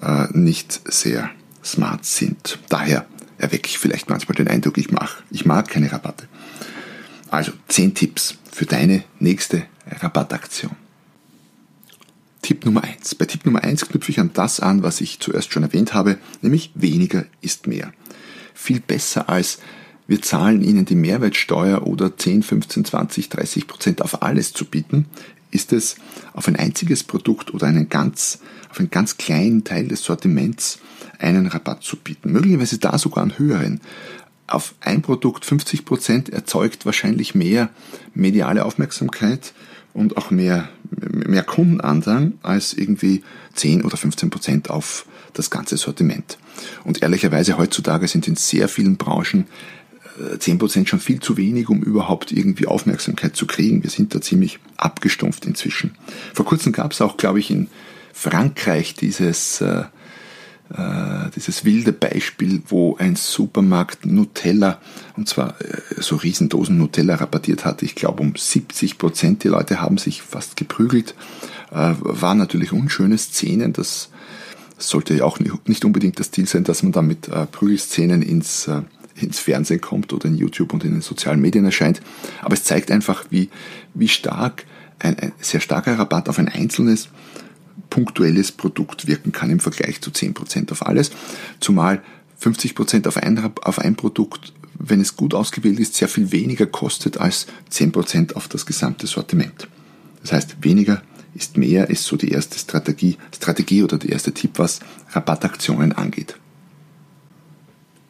äh, 0.00 0.26
nicht 0.32 0.80
sehr 0.90 1.28
smart 1.62 2.06
sind. 2.06 2.60
Daher 2.70 3.04
erwecke 3.36 3.68
ich 3.68 3.78
vielleicht 3.78 4.08
manchmal 4.08 4.36
den 4.36 4.48
Eindruck, 4.48 4.78
ich, 4.78 4.90
mach, 4.90 5.16
ich 5.30 5.44
mag 5.44 5.68
keine 5.68 5.92
Rabatte. 5.92 6.28
Also 7.28 7.52
10 7.68 7.92
Tipps 7.92 8.38
für 8.50 8.64
deine 8.64 9.04
nächste 9.18 9.64
Rabattaktion. 10.00 10.81
Tipp 12.42 12.64
Nummer 12.64 12.84
eins. 12.84 13.14
Bei 13.14 13.24
Tipp 13.24 13.46
Nummer 13.46 13.62
eins 13.62 13.86
knüpfe 13.86 14.10
ich 14.10 14.20
an 14.20 14.30
das 14.34 14.60
an, 14.60 14.82
was 14.82 15.00
ich 15.00 15.20
zuerst 15.20 15.52
schon 15.52 15.62
erwähnt 15.62 15.94
habe, 15.94 16.18
nämlich 16.42 16.72
weniger 16.74 17.24
ist 17.40 17.66
mehr. 17.66 17.92
Viel 18.54 18.80
besser 18.80 19.28
als 19.28 19.58
wir 20.08 20.20
zahlen 20.20 20.62
Ihnen 20.62 20.84
die 20.84 20.96
Mehrwertsteuer 20.96 21.86
oder 21.86 22.16
10, 22.16 22.42
15, 22.42 22.84
20, 22.84 23.28
30 23.28 23.66
Prozent 23.66 24.02
auf 24.02 24.22
alles 24.22 24.52
zu 24.52 24.64
bieten, 24.64 25.06
ist 25.52 25.72
es 25.72 25.96
auf 26.32 26.48
ein 26.48 26.56
einziges 26.56 27.04
Produkt 27.04 27.54
oder 27.54 27.66
einen 27.68 27.88
ganz, 27.88 28.40
auf 28.68 28.78
einen 28.78 28.90
ganz 28.90 29.16
kleinen 29.16 29.64
Teil 29.64 29.86
des 29.86 30.02
Sortiments 30.02 30.80
einen 31.18 31.46
Rabatt 31.46 31.84
zu 31.84 31.96
bieten. 31.96 32.32
Möglicherweise 32.32 32.78
da 32.78 32.98
sogar 32.98 33.22
einen 33.22 33.38
höheren. 33.38 33.80
Auf 34.48 34.74
ein 34.80 35.02
Produkt 35.02 35.44
50 35.44 35.84
Prozent 35.84 36.28
erzeugt 36.30 36.84
wahrscheinlich 36.84 37.34
mehr 37.34 37.70
mediale 38.12 38.64
Aufmerksamkeit 38.64 39.54
und 39.94 40.16
auch 40.16 40.30
mehr, 40.30 40.68
mehr 40.90 41.42
Kundenandrang 41.42 42.34
als 42.42 42.72
irgendwie 42.72 43.22
10 43.54 43.84
oder 43.84 43.96
15 43.96 44.30
Prozent 44.30 44.70
auf 44.70 45.06
das 45.32 45.50
ganze 45.50 45.76
Sortiment. 45.76 46.38
Und 46.84 47.02
ehrlicherweise 47.02 47.58
heutzutage 47.58 48.08
sind 48.08 48.28
in 48.28 48.36
sehr 48.36 48.68
vielen 48.68 48.96
Branchen 48.96 49.46
10 50.38 50.54
äh, 50.54 50.58
Prozent 50.58 50.88
schon 50.88 51.00
viel 51.00 51.20
zu 51.20 51.36
wenig, 51.36 51.68
um 51.68 51.82
überhaupt 51.82 52.32
irgendwie 52.32 52.66
Aufmerksamkeit 52.66 53.34
zu 53.34 53.46
kriegen. 53.46 53.82
Wir 53.82 53.90
sind 53.90 54.14
da 54.14 54.20
ziemlich 54.20 54.58
abgestumpft 54.76 55.46
inzwischen. 55.46 55.94
Vor 56.34 56.44
kurzem 56.44 56.72
gab 56.72 56.92
es 56.92 57.00
auch, 57.00 57.16
glaube 57.16 57.38
ich, 57.40 57.50
in 57.50 57.68
Frankreich 58.12 58.94
dieses 58.94 59.60
äh, 59.62 59.84
dieses 61.34 61.64
wilde 61.64 61.92
Beispiel, 61.92 62.62
wo 62.68 62.96
ein 62.96 63.16
Supermarkt 63.16 64.06
Nutella, 64.06 64.80
und 65.16 65.28
zwar 65.28 65.60
äh, 65.60 65.80
so 65.98 66.16
Riesendosen 66.16 66.78
Nutella 66.78 67.16
rabattiert 67.16 67.64
hatte, 67.64 67.84
ich 67.84 67.94
glaube 67.94 68.22
um 68.22 68.34
70 68.36 68.98
Prozent. 68.98 69.44
Die 69.44 69.48
Leute 69.48 69.80
haben 69.80 69.98
sich 69.98 70.22
fast 70.22 70.56
geprügelt. 70.56 71.14
äh, 71.70 71.94
waren 71.98 72.38
natürlich 72.38 72.72
unschöne 72.72 73.18
Szenen. 73.18 73.72
Das 73.72 74.10
sollte 74.78 75.14
ja 75.14 75.24
auch 75.24 75.38
nicht 75.40 75.84
unbedingt 75.84 76.18
das 76.18 76.30
Ziel 76.30 76.46
sein, 76.46 76.64
dass 76.64 76.82
man 76.82 76.92
da 76.92 77.02
mit 77.02 77.28
äh, 77.28 77.46
Prügelszenen 77.46 78.22
ins, 78.22 78.68
äh, 78.68 78.82
ins 79.16 79.38
Fernsehen 79.38 79.80
kommt 79.80 80.12
oder 80.12 80.26
in 80.26 80.36
YouTube 80.36 80.72
und 80.72 80.84
in 80.84 80.92
den 80.92 81.02
sozialen 81.02 81.40
Medien 81.40 81.64
erscheint. 81.64 82.00
Aber 82.42 82.54
es 82.54 82.64
zeigt 82.64 82.90
einfach, 82.90 83.26
wie, 83.30 83.50
wie 83.94 84.08
stark 84.08 84.64
ein, 84.98 85.18
ein 85.18 85.32
sehr 85.40 85.60
starker 85.60 85.98
Rabatt 85.98 86.28
auf 86.28 86.38
ein 86.38 86.48
einzelnes 86.48 87.08
punktuelles 87.92 88.52
Produkt 88.52 89.06
wirken 89.06 89.32
kann 89.32 89.50
im 89.50 89.60
Vergleich 89.60 90.00
zu 90.00 90.10
10% 90.10 90.72
auf 90.72 90.86
alles. 90.86 91.10
Zumal 91.60 92.02
50% 92.40 93.06
auf 93.06 93.18
ein, 93.18 93.52
auf 93.62 93.78
ein 93.78 93.96
Produkt, 93.96 94.54
wenn 94.78 95.02
es 95.02 95.14
gut 95.14 95.34
ausgewählt 95.34 95.78
ist, 95.78 95.96
sehr 95.96 96.08
viel 96.08 96.32
weniger 96.32 96.64
kostet 96.64 97.18
als 97.18 97.46
10% 97.70 98.32
auf 98.32 98.48
das 98.48 98.64
gesamte 98.64 99.06
Sortiment. 99.06 99.68
Das 100.22 100.32
heißt, 100.32 100.56
weniger 100.62 101.02
ist 101.34 101.58
mehr, 101.58 101.90
ist 101.90 102.04
so 102.04 102.16
die 102.16 102.30
erste 102.30 102.58
Strategie, 102.58 103.18
Strategie 103.34 103.82
oder 103.82 103.98
der 103.98 104.12
erste 104.12 104.32
Tipp, 104.32 104.52
was 104.54 104.80
Rabattaktionen 105.10 105.92
angeht. 105.92 106.36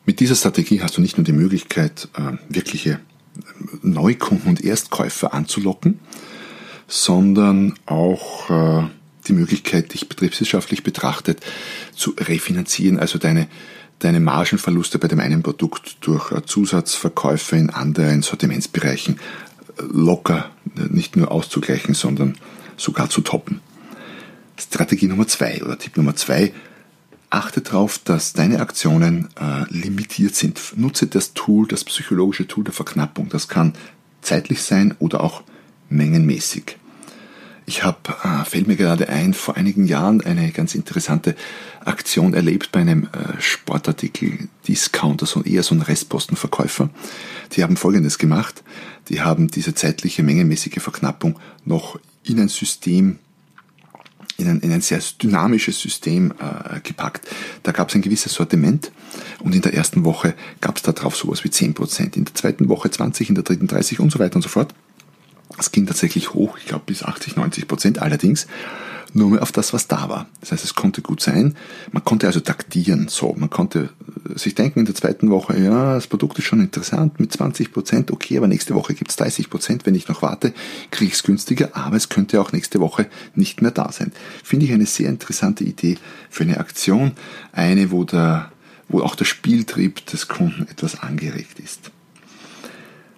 Mit 0.06 0.20
dieser 0.20 0.36
Strategie 0.36 0.80
hast 0.80 0.96
du 0.96 1.00
nicht 1.00 1.16
nur 1.16 1.24
die 1.24 1.32
Möglichkeit, 1.32 2.08
äh, 2.14 2.36
wirkliche 2.48 3.00
Neukunden 3.82 4.48
und 4.48 4.62
Erstkäufer 4.62 5.34
anzulocken, 5.34 5.98
sondern 6.86 7.74
auch 7.86 8.48
äh, 8.48 8.88
die 9.28 9.32
Möglichkeit, 9.32 9.94
dich 9.94 10.08
betriebswirtschaftlich 10.08 10.82
betrachtet 10.82 11.40
zu 11.94 12.14
refinanzieren, 12.18 12.98
also 12.98 13.18
deine, 13.18 13.48
deine 13.98 14.20
Margenverluste 14.20 14.98
bei 14.98 15.08
dem 15.08 15.20
einen 15.20 15.42
Produkt 15.42 15.98
durch 16.00 16.32
äh, 16.32 16.44
Zusatzverkäufe 16.44 17.56
in 17.56 17.70
anderen 17.70 18.22
Sortimentsbereichen 18.22 19.18
locker 19.78 20.50
nicht 20.74 21.16
nur 21.16 21.30
auszugleichen, 21.30 21.94
sondern 21.94 22.36
sogar 22.76 23.08
zu 23.10 23.20
toppen. 23.20 23.60
Strategie 24.58 25.06
Nummer 25.06 25.26
zwei 25.26 25.62
oder 25.62 25.78
Tipp 25.78 25.96
Nummer 25.96 26.14
zwei, 26.14 26.52
achte 27.30 27.62
darauf, 27.62 27.98
dass 27.98 28.32
deine 28.32 28.60
Aktionen 28.60 29.28
äh, 29.40 29.64
limitiert 29.70 30.34
sind. 30.34 30.60
Nutze 30.76 31.06
das 31.06 31.32
Tool, 31.34 31.66
das 31.66 31.84
psychologische 31.84 32.46
Tool 32.46 32.64
der 32.64 32.74
Verknappung. 32.74 33.28
Das 33.28 33.48
kann 33.48 33.72
zeitlich 34.20 34.62
sein 34.62 34.94
oder 34.98 35.22
auch 35.22 35.42
mengenmäßig. 35.88 36.76
Ich 37.72 37.84
habe, 37.84 38.14
äh, 38.22 38.44
fällt 38.44 38.66
mir 38.66 38.76
gerade 38.76 39.08
ein, 39.08 39.32
vor 39.32 39.56
einigen 39.56 39.86
Jahren 39.86 40.20
eine 40.20 40.50
ganz 40.50 40.74
interessante 40.74 41.34
Aktion 41.82 42.34
erlebt 42.34 42.70
bei 42.70 42.80
einem 42.80 43.04
äh, 43.04 43.40
Sportartikel-Discounter, 43.40 45.24
so 45.24 45.42
eher 45.42 45.62
so 45.62 45.74
ein 45.74 45.80
Restpostenverkäufer. 45.80 46.90
Die 47.52 47.62
haben 47.62 47.78
Folgendes 47.78 48.18
gemacht. 48.18 48.62
Die 49.08 49.22
haben 49.22 49.48
diese 49.48 49.74
zeitliche 49.74 50.22
mengenmäßige 50.22 50.82
Verknappung 50.82 51.38
noch 51.64 51.98
in 52.24 52.40
ein 52.40 52.48
System 52.48 53.18
in 54.36 54.48
ein, 54.48 54.60
in 54.60 54.70
ein 54.70 54.82
sehr 54.82 55.00
dynamisches 55.22 55.80
System 55.80 56.34
äh, 56.40 56.78
gepackt. 56.80 57.26
Da 57.62 57.72
gab 57.72 57.88
es 57.88 57.94
ein 57.94 58.02
gewisses 58.02 58.34
Sortiment 58.34 58.92
und 59.38 59.54
in 59.54 59.62
der 59.62 59.72
ersten 59.72 60.04
Woche 60.04 60.34
gab 60.60 60.76
es 60.76 60.82
da 60.82 60.92
drauf 60.92 61.16
sowas 61.16 61.42
wie 61.42 61.48
10%, 61.48 62.18
in 62.18 62.26
der 62.26 62.34
zweiten 62.34 62.68
Woche 62.68 62.90
20, 62.90 63.30
in 63.30 63.34
der 63.34 63.44
dritten 63.44 63.66
30 63.66 63.98
und 63.98 64.12
so 64.12 64.18
weiter 64.18 64.36
und 64.36 64.42
so 64.42 64.50
fort. 64.50 64.74
Es 65.58 65.72
ging 65.72 65.86
tatsächlich 65.86 66.34
hoch, 66.34 66.56
ich 66.58 66.66
glaube 66.66 66.84
bis 66.86 67.02
80, 67.02 67.36
90 67.36 67.68
Prozent. 67.68 67.98
Allerdings 68.00 68.46
nur 69.14 69.30
mehr 69.30 69.42
auf 69.42 69.52
das, 69.52 69.72
was 69.72 69.88
da 69.88 70.08
war. 70.08 70.26
Das 70.40 70.52
heißt, 70.52 70.64
es 70.64 70.74
konnte 70.74 71.02
gut 71.02 71.20
sein. 71.20 71.56
Man 71.90 72.04
konnte 72.04 72.26
also 72.26 72.40
taktieren. 72.40 73.08
So, 73.08 73.34
man 73.36 73.50
konnte 73.50 73.90
äh, 74.28 74.38
sich 74.38 74.54
denken 74.54 74.80
in 74.80 74.86
der 74.86 74.94
zweiten 74.94 75.30
Woche, 75.30 75.58
ja, 75.58 75.94
das 75.94 76.06
Produkt 76.06 76.38
ist 76.38 76.46
schon 76.46 76.60
interessant 76.60 77.20
mit 77.20 77.32
20 77.32 77.72
Prozent, 77.72 78.10
okay, 78.10 78.38
aber 78.38 78.48
nächste 78.48 78.74
Woche 78.74 78.94
gibt's 78.94 79.16
30 79.16 79.50
Prozent. 79.50 79.86
Wenn 79.86 79.94
ich 79.94 80.08
noch 80.08 80.22
warte, 80.22 80.52
kriege 80.90 81.08
ich 81.08 81.14
es 81.14 81.22
günstiger, 81.22 81.70
aber 81.76 81.96
es 81.96 82.08
könnte 82.08 82.40
auch 82.40 82.52
nächste 82.52 82.80
Woche 82.80 83.06
nicht 83.34 83.62
mehr 83.62 83.70
da 83.70 83.92
sein. 83.92 84.12
Finde 84.42 84.66
ich 84.66 84.72
eine 84.72 84.86
sehr 84.86 85.08
interessante 85.08 85.64
Idee 85.64 85.98
für 86.30 86.44
eine 86.44 86.58
Aktion. 86.58 87.12
Eine, 87.52 87.90
wo 87.90 88.04
der, 88.04 88.50
wo 88.88 89.00
auch 89.00 89.14
der 89.14 89.24
Spieltrieb 89.26 90.06
des 90.06 90.28
Kunden 90.28 90.66
etwas 90.68 91.00
angeregt 91.00 91.58
ist. 91.60 91.90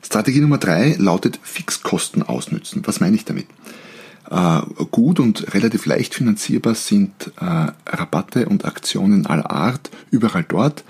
Strategie 0.04 0.40
Nummer 0.40 0.58
drei 0.58 0.96
lautet 0.98 1.40
Fixkosten 1.42 2.22
ausnützen. 2.22 2.82
Was 2.84 3.00
meine 3.00 3.16
ich 3.16 3.24
damit? 3.24 3.46
Äh, 4.30 4.60
gut 4.90 5.18
und 5.18 5.54
relativ 5.54 5.86
leicht 5.86 6.14
finanzierbar 6.14 6.74
sind 6.74 7.32
äh, 7.40 7.72
Rabatte 7.86 8.48
und 8.48 8.64
Aktionen 8.64 9.26
aller 9.26 9.50
Art 9.50 9.90
überall 10.10 10.44
dort, 10.46 10.84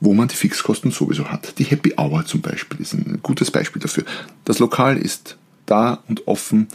wo 0.00 0.14
man 0.14 0.28
die 0.28 0.36
Fixkosten 0.36 0.90
sowieso 0.90 1.30
hat. 1.30 1.58
Die 1.58 1.64
Happy 1.64 1.94
Hour 1.96 2.26
zum 2.26 2.40
Beispiel 2.40 2.80
ist 2.80 2.94
ein 2.94 3.20
gutes 3.22 3.50
Beispiel 3.50 3.80
dafür. 3.80 4.04
Das 4.44 4.58
Lokal 4.58 4.96
ist 4.96 5.36
da 5.64 6.02
und 6.08 6.26
offen, 6.26 6.68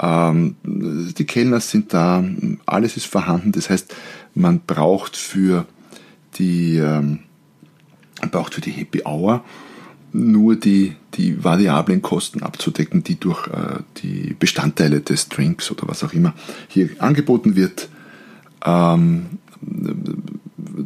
ähm, 0.00 0.56
die 0.64 1.24
Kellner 1.24 1.60
sind 1.60 1.92
da, 1.92 2.24
alles 2.66 2.96
ist 2.96 3.06
vorhanden. 3.06 3.52
Das 3.52 3.68
heißt, 3.68 3.94
man 4.34 4.60
braucht 4.60 5.16
für 5.16 5.66
die, 6.36 6.78
ähm, 6.78 7.20
braucht 8.30 8.54
für 8.54 8.62
die 8.62 8.70
Happy 8.70 9.02
Hour 9.04 9.44
nur 10.12 10.56
die, 10.56 10.94
die 11.14 11.42
variablen 11.42 12.02
Kosten 12.02 12.42
abzudecken, 12.42 13.02
die 13.02 13.18
durch 13.18 13.46
äh, 13.48 13.80
die 14.02 14.36
Bestandteile 14.38 15.00
des 15.00 15.28
Drinks 15.28 15.70
oder 15.70 15.88
was 15.88 16.04
auch 16.04 16.12
immer 16.12 16.34
hier 16.68 16.90
angeboten 16.98 17.56
wird, 17.56 17.88
ähm, 18.64 19.26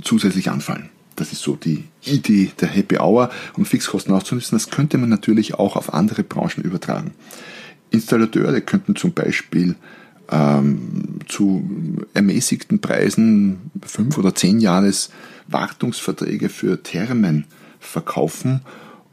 zusätzlich 0.02 0.50
anfallen. 0.50 0.90
Das 1.16 1.32
ist 1.32 1.42
so 1.42 1.56
die 1.56 1.84
Idee 2.04 2.50
der 2.60 2.68
Happy 2.68 2.98
Hour 2.98 3.30
und 3.56 3.66
Fixkosten 3.66 4.14
auszunutzen. 4.14 4.56
Das 4.56 4.70
könnte 4.70 4.98
man 4.98 5.08
natürlich 5.08 5.54
auch 5.54 5.76
auf 5.76 5.94
andere 5.94 6.22
Branchen 6.22 6.62
übertragen. 6.62 7.12
Installateure 7.90 8.60
könnten 8.60 8.96
zum 8.96 9.12
Beispiel 9.12 9.76
ähm, 10.30 11.20
zu 11.26 12.06
ermäßigten 12.12 12.80
Preisen 12.80 13.70
fünf 13.82 14.18
oder 14.18 14.34
zehn 14.34 14.60
Jahres 14.60 15.10
Wartungsverträge 15.48 16.48
für 16.48 16.82
Thermen 16.82 17.44
verkaufen 17.80 18.60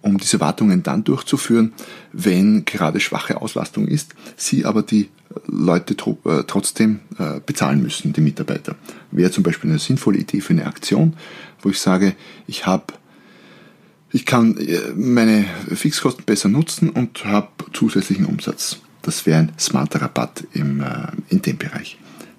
um 0.03 0.17
diese 0.17 0.39
Wartungen 0.39 0.83
dann 0.83 1.03
durchzuführen, 1.03 1.73
wenn 2.11 2.65
gerade 2.65 2.99
schwache 2.99 3.41
Auslastung 3.41 3.87
ist, 3.87 4.13
sie 4.35 4.65
aber 4.65 4.83
die 4.83 5.09
Leute 5.47 5.95
äh, 5.95 6.43
trotzdem 6.45 6.99
äh, 7.17 7.39
bezahlen 7.43 7.81
müssen, 7.81 8.13
die 8.13 8.21
Mitarbeiter. 8.21 8.75
Wäre 9.11 9.31
zum 9.31 9.43
Beispiel 9.43 9.71
eine 9.71 9.79
sinnvolle 9.79 10.19
Idee 10.19 10.41
für 10.41 10.53
eine 10.53 10.67
Aktion, 10.67 11.15
wo 11.61 11.69
ich 11.69 11.79
sage, 11.79 12.15
ich 12.45 12.67
habe 12.67 12.93
ich 14.11 14.27
kann 14.27 14.57
äh, 14.57 14.79
meine 14.93 15.45
Fixkosten 15.73 16.25
besser 16.25 16.49
nutzen 16.49 16.89
und 16.89 17.25
habe 17.25 17.49
zusätzlichen 17.71 18.25
Umsatz. 18.25 18.77
Das 19.01 19.25
wäre 19.25 19.39
ein 19.39 19.51
smarter 19.57 20.01
Rabatt 20.01 20.45
im, 20.53 20.81
in 21.27 21.41
dem 21.41 21.57
Bereich. 21.57 21.97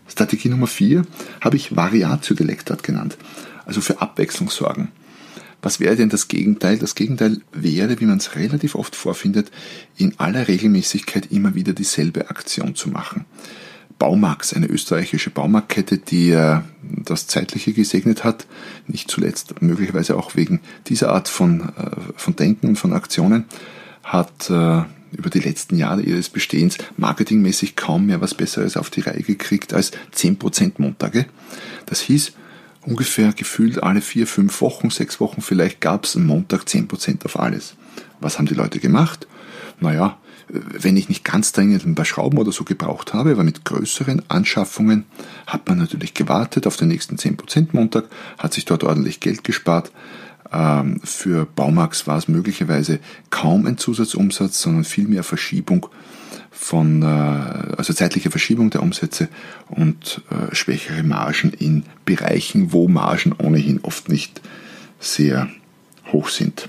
Strategie 0.09 0.49
Nummer 0.49 0.67
vier 0.67 1.05
habe 1.43 1.57
ich 1.57 1.77
Variatio 1.77 2.35
Delectat 2.35 2.83
genannt. 2.83 3.19
Also 3.67 3.83
für 3.83 4.01
Abwechslung 4.01 4.49
sorgen. 4.49 4.89
Was 5.65 5.81
wäre 5.81 5.97
denn 5.97 6.11
das 6.11 6.29
Gegenteil? 6.29 6.77
Das 6.77 6.95
Gegenteil 6.95 7.41
wäre, 7.51 7.99
wie 7.99 8.05
man 8.05 8.19
es 8.19 8.37
relativ 8.37 8.75
oft 8.75 8.95
vorfindet, 8.95 9.51
in 9.97 10.13
aller 10.19 10.47
Regelmäßigkeit 10.47 11.33
immer 11.33 11.55
wieder 11.55 11.73
dieselbe 11.73 12.29
Aktion 12.29 12.75
zu 12.75 12.91
machen. 12.91 13.25
Baumax, 13.99 14.53
eine 14.53 14.67
österreichische 14.67 15.31
Baumarktkette, 15.31 15.97
die 15.97 16.33
äh, 16.33 16.61
das 16.83 17.29
Zeitliche 17.29 17.73
gesegnet 17.73 18.25
hat, 18.25 18.47
nicht 18.89 19.11
zuletzt 19.11 19.63
möglicherweise 19.63 20.19
auch 20.19 20.37
wegen 20.37 20.61
dieser 20.89 21.13
Art 21.13 21.29
von, 21.29 21.61
äh, 21.61 22.13
von 22.15 22.37
Denken 22.37 22.67
und 22.69 22.77
von 22.77 22.93
Aktionen, 22.93 23.47
hat 24.03 24.51
äh, 24.51 24.83
über 25.17 25.31
die 25.33 25.41
letzten 25.41 25.79
Jahre 25.79 26.03
ihres 26.03 26.29
Bestehens 26.29 26.77
marketingmäßig 26.99 27.75
kaum 27.75 28.05
mehr 28.05 28.21
was 28.21 28.35
Besseres 28.35 28.77
auf 28.77 28.91
die 28.91 29.01
Reihe 29.01 29.23
gekriegt 29.23 29.73
als 29.73 29.93
10% 30.15 30.73
Montage. 30.77 31.25
Das 31.87 32.01
hieß, 32.01 32.33
ungefähr 32.87 33.33
gefühlt 33.33 33.83
alle 33.83 34.01
vier, 34.01 34.27
fünf 34.27 34.61
Wochen, 34.61 34.91
sechs 34.91 35.21
Wochen 35.21 35.41
vielleicht 35.41 35.81
gab 35.81 36.05
es 36.05 36.17
am 36.17 36.27
Montag 36.27 36.63
10% 36.63 37.25
auf 37.25 37.39
alles. 37.39 37.75
Was 38.21 38.39
haben 38.39 38.47
die 38.47 38.55
Leute 38.55 38.79
gemacht? 38.79 39.27
Naja, 39.81 40.19
wenn 40.49 40.97
ich 40.97 41.09
nicht 41.09 41.25
ganz 41.25 41.53
dringend 41.53 41.85
ein 41.85 41.95
paar 41.95 42.05
Schrauben 42.05 42.39
oder 42.39 42.53
so 42.53 42.65
gebraucht 42.65 43.15
habe, 43.15 43.33
aber 43.33 43.45
mit 43.45 43.65
größeren 43.65 44.23
Anschaffungen 44.29 45.05
hat 45.47 45.69
man 45.69 45.79
natürlich 45.79 46.15
gewartet 46.15 46.67
auf 46.67 46.77
den 46.77 46.89
nächsten 46.89 47.17
10% 47.17 47.69
Montag, 47.73 48.05
hat 48.39 48.53
sich 48.53 48.65
dort 48.65 48.85
ordentlich 48.85 49.21
Geld 49.21 49.45
gespart. 49.45 49.91
Ähm, 50.53 51.01
für 51.03 51.47
Baumax 51.47 52.07
war 52.07 52.19
es 52.19 52.29
möglicherweise 52.29 53.01
kaum 53.31 53.67
ein 53.67 53.79
Zusatzumsatz, 53.79 54.61
sondern 54.61 54.85
vielmehr 54.85 55.25
Verschiebung 55.25 55.89
von, 56.55 57.03
also 57.03 57.93
zeitliche 57.93 58.31
Verschiebung 58.31 58.71
der 58.71 58.83
Umsätze 58.83 59.29
und 59.69 60.23
äh, 60.31 60.55
schwächere 60.55 61.03
Margen 61.03 61.53
in 61.53 61.85
Bereichen, 62.05 62.73
wo 62.73 62.89
Margen 62.89 63.35
ohnehin 63.37 63.81
oft 63.83 64.09
nicht 64.09 64.41
sehr 65.01 65.49
hoch 66.13 66.29
sind. 66.29 66.69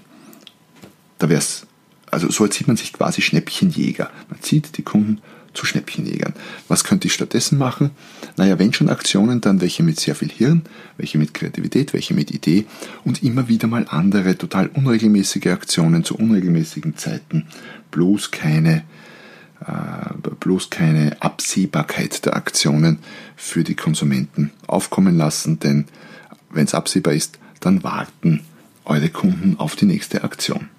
Da 1.19 1.29
wäre 1.29 1.39
es, 1.39 1.67
also 2.09 2.29
so 2.29 2.45
sieht 2.47 2.67
man 2.67 2.77
sich 2.77 2.93
quasi 2.93 3.21
Schnäppchenjäger. 3.21 4.09
Man 4.29 4.41
zieht 4.41 4.77
die 4.77 4.83
Kunden 4.83 5.21
zu 5.53 5.65
Schnäppchenjägern. 5.65 6.33
Was 6.67 6.83
könnte 6.83 7.07
ich 7.07 7.13
stattdessen 7.13 7.57
machen? 7.57 7.91
Naja, 8.35 8.59
wenn 8.59 8.73
schon 8.73 8.89
Aktionen, 8.89 9.39
dann 9.39 9.61
welche 9.61 9.83
mit 9.83 9.99
sehr 9.99 10.15
viel 10.15 10.29
Hirn, 10.29 10.63
welche 10.97 11.17
mit 11.17 11.33
Kreativität, 11.33 11.93
welche 11.93 12.13
mit 12.13 12.31
Idee 12.31 12.65
und 13.05 13.23
immer 13.23 13.47
wieder 13.47 13.67
mal 13.67 13.85
andere, 13.89 14.37
total 14.37 14.67
unregelmäßige 14.67 15.47
Aktionen 15.47 16.03
zu 16.03 16.17
unregelmäßigen 16.17 16.97
Zeiten. 16.97 17.47
Bloß 17.91 18.31
keine 18.31 18.83
bloß 20.39 20.69
keine 20.69 21.21
Absehbarkeit 21.21 22.25
der 22.25 22.35
Aktionen 22.35 22.99
für 23.35 23.63
die 23.63 23.75
Konsumenten 23.75 24.51
aufkommen 24.67 25.17
lassen, 25.17 25.59
denn 25.59 25.85
wenn 26.49 26.65
es 26.65 26.73
absehbar 26.73 27.13
ist, 27.13 27.39
dann 27.59 27.83
warten 27.83 28.41
eure 28.85 29.09
Kunden 29.09 29.57
auf 29.57 29.75
die 29.75 29.85
nächste 29.85 30.23
Aktion. 30.23 30.69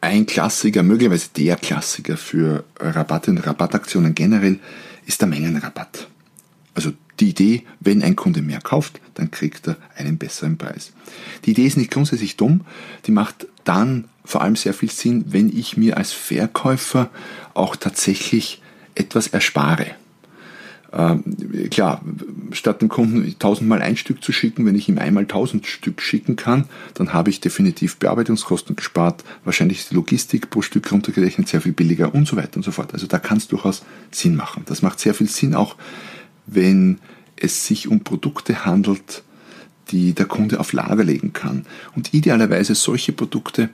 Ein 0.00 0.26
Klassiker, 0.26 0.82
möglicherweise 0.82 1.30
der 1.34 1.56
Klassiker 1.56 2.18
für 2.18 2.64
Rabatte 2.78 3.30
und 3.30 3.38
Rabattaktionen 3.38 4.14
generell 4.14 4.58
ist 5.06 5.22
der 5.22 5.28
Mengenrabatt. 5.28 6.08
Also 6.74 6.92
die 7.20 7.30
Idee, 7.30 7.62
wenn 7.80 8.02
ein 8.02 8.16
Kunde 8.16 8.42
mehr 8.42 8.60
kauft, 8.60 9.00
dann 9.14 9.30
kriegt 9.30 9.68
er 9.68 9.76
einen 9.96 10.18
besseren 10.18 10.58
Preis. 10.58 10.92
Die 11.44 11.52
Idee 11.52 11.66
ist 11.66 11.76
nicht 11.76 11.90
grundsätzlich 11.90 12.36
dumm, 12.36 12.62
die 13.06 13.12
macht 13.12 13.46
dann 13.64 14.04
vor 14.24 14.42
allem 14.42 14.56
sehr 14.56 14.74
viel 14.74 14.90
Sinn, 14.90 15.26
wenn 15.28 15.54
ich 15.54 15.76
mir 15.76 15.96
als 15.96 16.12
Verkäufer 16.12 17.10
auch 17.52 17.76
tatsächlich 17.76 18.62
etwas 18.94 19.28
erspare. 19.28 19.86
Ähm, 20.92 21.24
klar, 21.70 22.02
statt 22.52 22.80
dem 22.80 22.88
Kunden 22.88 23.34
tausendmal 23.40 23.82
ein 23.82 23.96
Stück 23.96 24.22
zu 24.22 24.30
schicken, 24.30 24.64
wenn 24.64 24.76
ich 24.76 24.88
ihm 24.88 24.98
einmal 24.98 25.26
tausend 25.26 25.66
Stück 25.66 26.00
schicken 26.00 26.36
kann, 26.36 26.66
dann 26.94 27.12
habe 27.12 27.30
ich 27.30 27.40
definitiv 27.40 27.96
Bearbeitungskosten 27.96 28.76
gespart. 28.76 29.24
Wahrscheinlich 29.44 29.80
ist 29.80 29.90
die 29.90 29.96
Logistik 29.96 30.50
pro 30.50 30.62
Stück 30.62 30.90
runtergerechnet 30.92 31.48
sehr 31.48 31.60
viel 31.60 31.72
billiger 31.72 32.14
und 32.14 32.28
so 32.28 32.36
weiter 32.36 32.56
und 32.56 32.62
so 32.62 32.70
fort. 32.70 32.94
Also 32.94 33.08
da 33.08 33.18
kann 33.18 33.38
es 33.38 33.48
durchaus 33.48 33.82
Sinn 34.12 34.36
machen. 34.36 34.62
Das 34.66 34.82
macht 34.82 35.00
sehr 35.00 35.14
viel 35.14 35.28
Sinn 35.28 35.56
auch, 35.56 35.74
wenn 36.46 36.98
es 37.36 37.66
sich 37.66 37.88
um 37.88 38.00
Produkte 38.00 38.64
handelt, 38.64 39.22
die 39.90 40.12
der 40.14 40.26
Kunde 40.26 40.60
auf 40.60 40.72
Lager 40.72 41.04
legen 41.04 41.32
kann. 41.32 41.66
Und 41.94 42.14
idealerweise 42.14 42.74
solche 42.74 43.12
Produkte, 43.12 43.70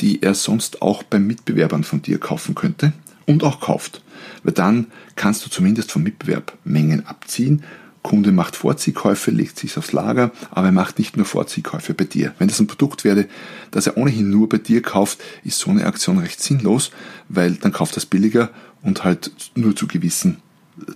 die 0.00 0.22
er 0.22 0.34
sonst 0.34 0.82
auch 0.82 1.02
bei 1.02 1.18
Mitbewerbern 1.18 1.84
von 1.84 2.02
dir 2.02 2.18
kaufen 2.18 2.54
könnte 2.54 2.92
und 3.26 3.44
auch 3.44 3.60
kauft. 3.60 4.02
Weil 4.42 4.54
dann 4.54 4.86
kannst 5.16 5.44
du 5.44 5.50
zumindest 5.50 5.92
vom 5.92 6.02
Mitbewerb 6.02 6.56
Mengen 6.64 7.06
abziehen. 7.06 7.62
Kunde 8.02 8.32
macht 8.32 8.56
Vorziehkäufe, 8.56 9.30
legt 9.30 9.58
sich 9.58 9.76
aufs 9.76 9.92
Lager, 9.92 10.32
aber 10.50 10.66
er 10.68 10.72
macht 10.72 10.98
nicht 10.98 11.18
nur 11.18 11.26
Vorziehkäufe 11.26 11.92
bei 11.92 12.04
dir. 12.04 12.34
Wenn 12.38 12.48
das 12.48 12.58
ein 12.58 12.66
Produkt 12.66 13.04
werde, 13.04 13.28
das 13.70 13.86
er 13.86 13.98
ohnehin 13.98 14.30
nur 14.30 14.48
bei 14.48 14.56
dir 14.56 14.80
kauft, 14.80 15.20
ist 15.44 15.58
so 15.58 15.70
eine 15.70 15.84
Aktion 15.84 16.16
recht 16.16 16.40
sinnlos, 16.40 16.92
weil 17.28 17.56
dann 17.56 17.72
kauft 17.72 17.94
er 17.94 17.98
es 17.98 18.06
billiger 18.06 18.48
und 18.80 19.04
halt 19.04 19.32
nur 19.54 19.76
zu 19.76 19.86
gewissen 19.86 20.38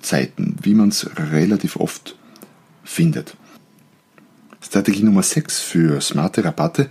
Zeiten, 0.01 0.57
wie 0.63 0.75
man 0.75 0.89
es 0.89 1.09
relativ 1.17 1.77
oft 1.77 2.17
findet. 2.85 3.37
Strategie 4.61 5.03
Nummer 5.03 5.23
6 5.23 5.61
für 5.61 6.01
smarte 6.01 6.45
Rabatte 6.45 6.89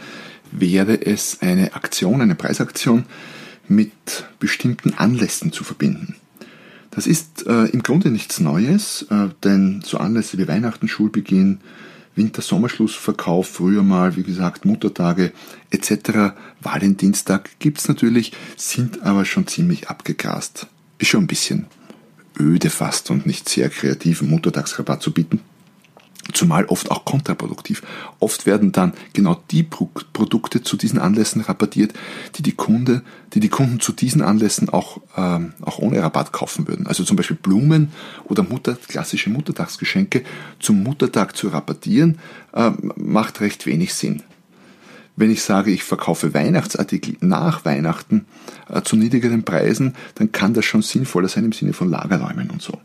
wäre 0.52 1.06
es, 1.06 1.40
eine 1.42 1.74
Aktion, 1.74 2.22
eine 2.22 2.36
Preisaktion 2.36 3.06
mit 3.68 3.92
bestimmten 4.40 4.94
Anlässen 4.94 5.52
zu 5.52 5.64
verbinden. 5.64 6.16
Das 6.92 7.08
ist 7.08 7.48
äh, 7.48 7.66
im 7.66 7.82
Grunde 7.82 8.12
nichts 8.12 8.40
Neues, 8.40 9.08
äh, 9.10 9.30
denn 9.44 9.82
so 9.84 9.98
Anlässe 9.98 10.38
wie 10.38 10.48
Weihnachten, 10.48 10.88
Schulbeginn, 10.88 11.62
Winter-Sommerschlussverkauf, 12.16 13.48
früher 13.48 13.82
mal, 13.82 14.16
wie 14.16 14.22
gesagt, 14.22 14.66
Muttertage 14.66 15.32
etc., 15.72 16.36
Valentinstag 16.62 17.50
gibt's 17.58 17.88
natürlich, 17.88 18.34
sind 18.56 19.02
aber 19.02 19.26
schon 19.26 19.48
ziemlich 19.48 19.90
abgegrast. 19.90 20.68
Ist 21.00 21.08
schon 21.08 21.24
ein 21.24 21.28
bisschen 21.28 21.66
öde 22.40 22.70
fast 22.70 23.12
und 23.12 23.26
nicht 23.26 23.50
sehr 23.50 23.70
kreativ, 23.70 24.22
einen 24.22 24.32
Muttertagsrabatt 24.32 25.02
zu 25.02 25.14
bieten. 25.14 25.42
Zumal 26.32 26.66
oft 26.66 26.90
auch 26.90 27.04
kontraproduktiv. 27.04 27.82
Oft 28.20 28.46
werden 28.46 28.72
dann 28.72 28.94
genau 29.12 29.44
die 29.52 29.62
Produkte 29.62 30.64
zu 30.64 30.78
diesen 30.78 30.98
Anlässen 30.98 31.42
rabattiert, 31.42 31.94
die 32.36 32.42
die, 32.42 32.54
Kunde, 32.54 33.02
die, 33.34 33.42
die 33.42 33.50
Kunden 33.50 33.82
zu 33.82 33.92
diesen 33.92 34.22
Anlässen 34.22 34.70
auch, 34.70 35.02
ähm, 35.18 35.54
auch 35.62 35.80
ohne 35.80 36.02
Rabatt 36.02 36.32
kaufen 36.32 36.66
würden. 36.68 36.88
Also 36.88 37.04
zum 37.04 37.18
Beispiel 37.18 37.36
Blumen 37.36 37.92
oder 38.24 38.42
Mutter, 38.44 38.76
klassische 38.76 39.30
Muttertagsgeschenke 39.32 40.24
zum 40.60 40.82
Muttertag 40.82 41.36
zu 41.36 41.50
rabattieren, 41.50 42.20
äh, 42.54 42.72
macht 42.96 43.42
recht 43.42 43.66
wenig 43.66 43.94
Sinn. 43.94 44.24
Wenn 45.16 45.30
ich 45.30 45.44
sage, 45.44 45.72
ich 45.72 45.84
verkaufe 45.84 46.34
Weihnachtsartikel 46.34 47.18
nach 47.22 47.66
Weihnachten 47.66 48.26
äh, 48.70 48.82
zu 48.82 48.96
niedrigeren 48.96 49.44
Preisen, 49.44 49.96
dann 50.16 50.32
kann 50.32 50.54
das 50.54 50.66
schon 50.66 50.82
sinnvoller 50.82 51.28
sein 51.28 51.46
im 51.46 51.52
Sinne 51.52 51.74
von 51.74 51.90
Lagerräumen 51.90 52.50
und 52.50 52.62
so. 52.62 52.80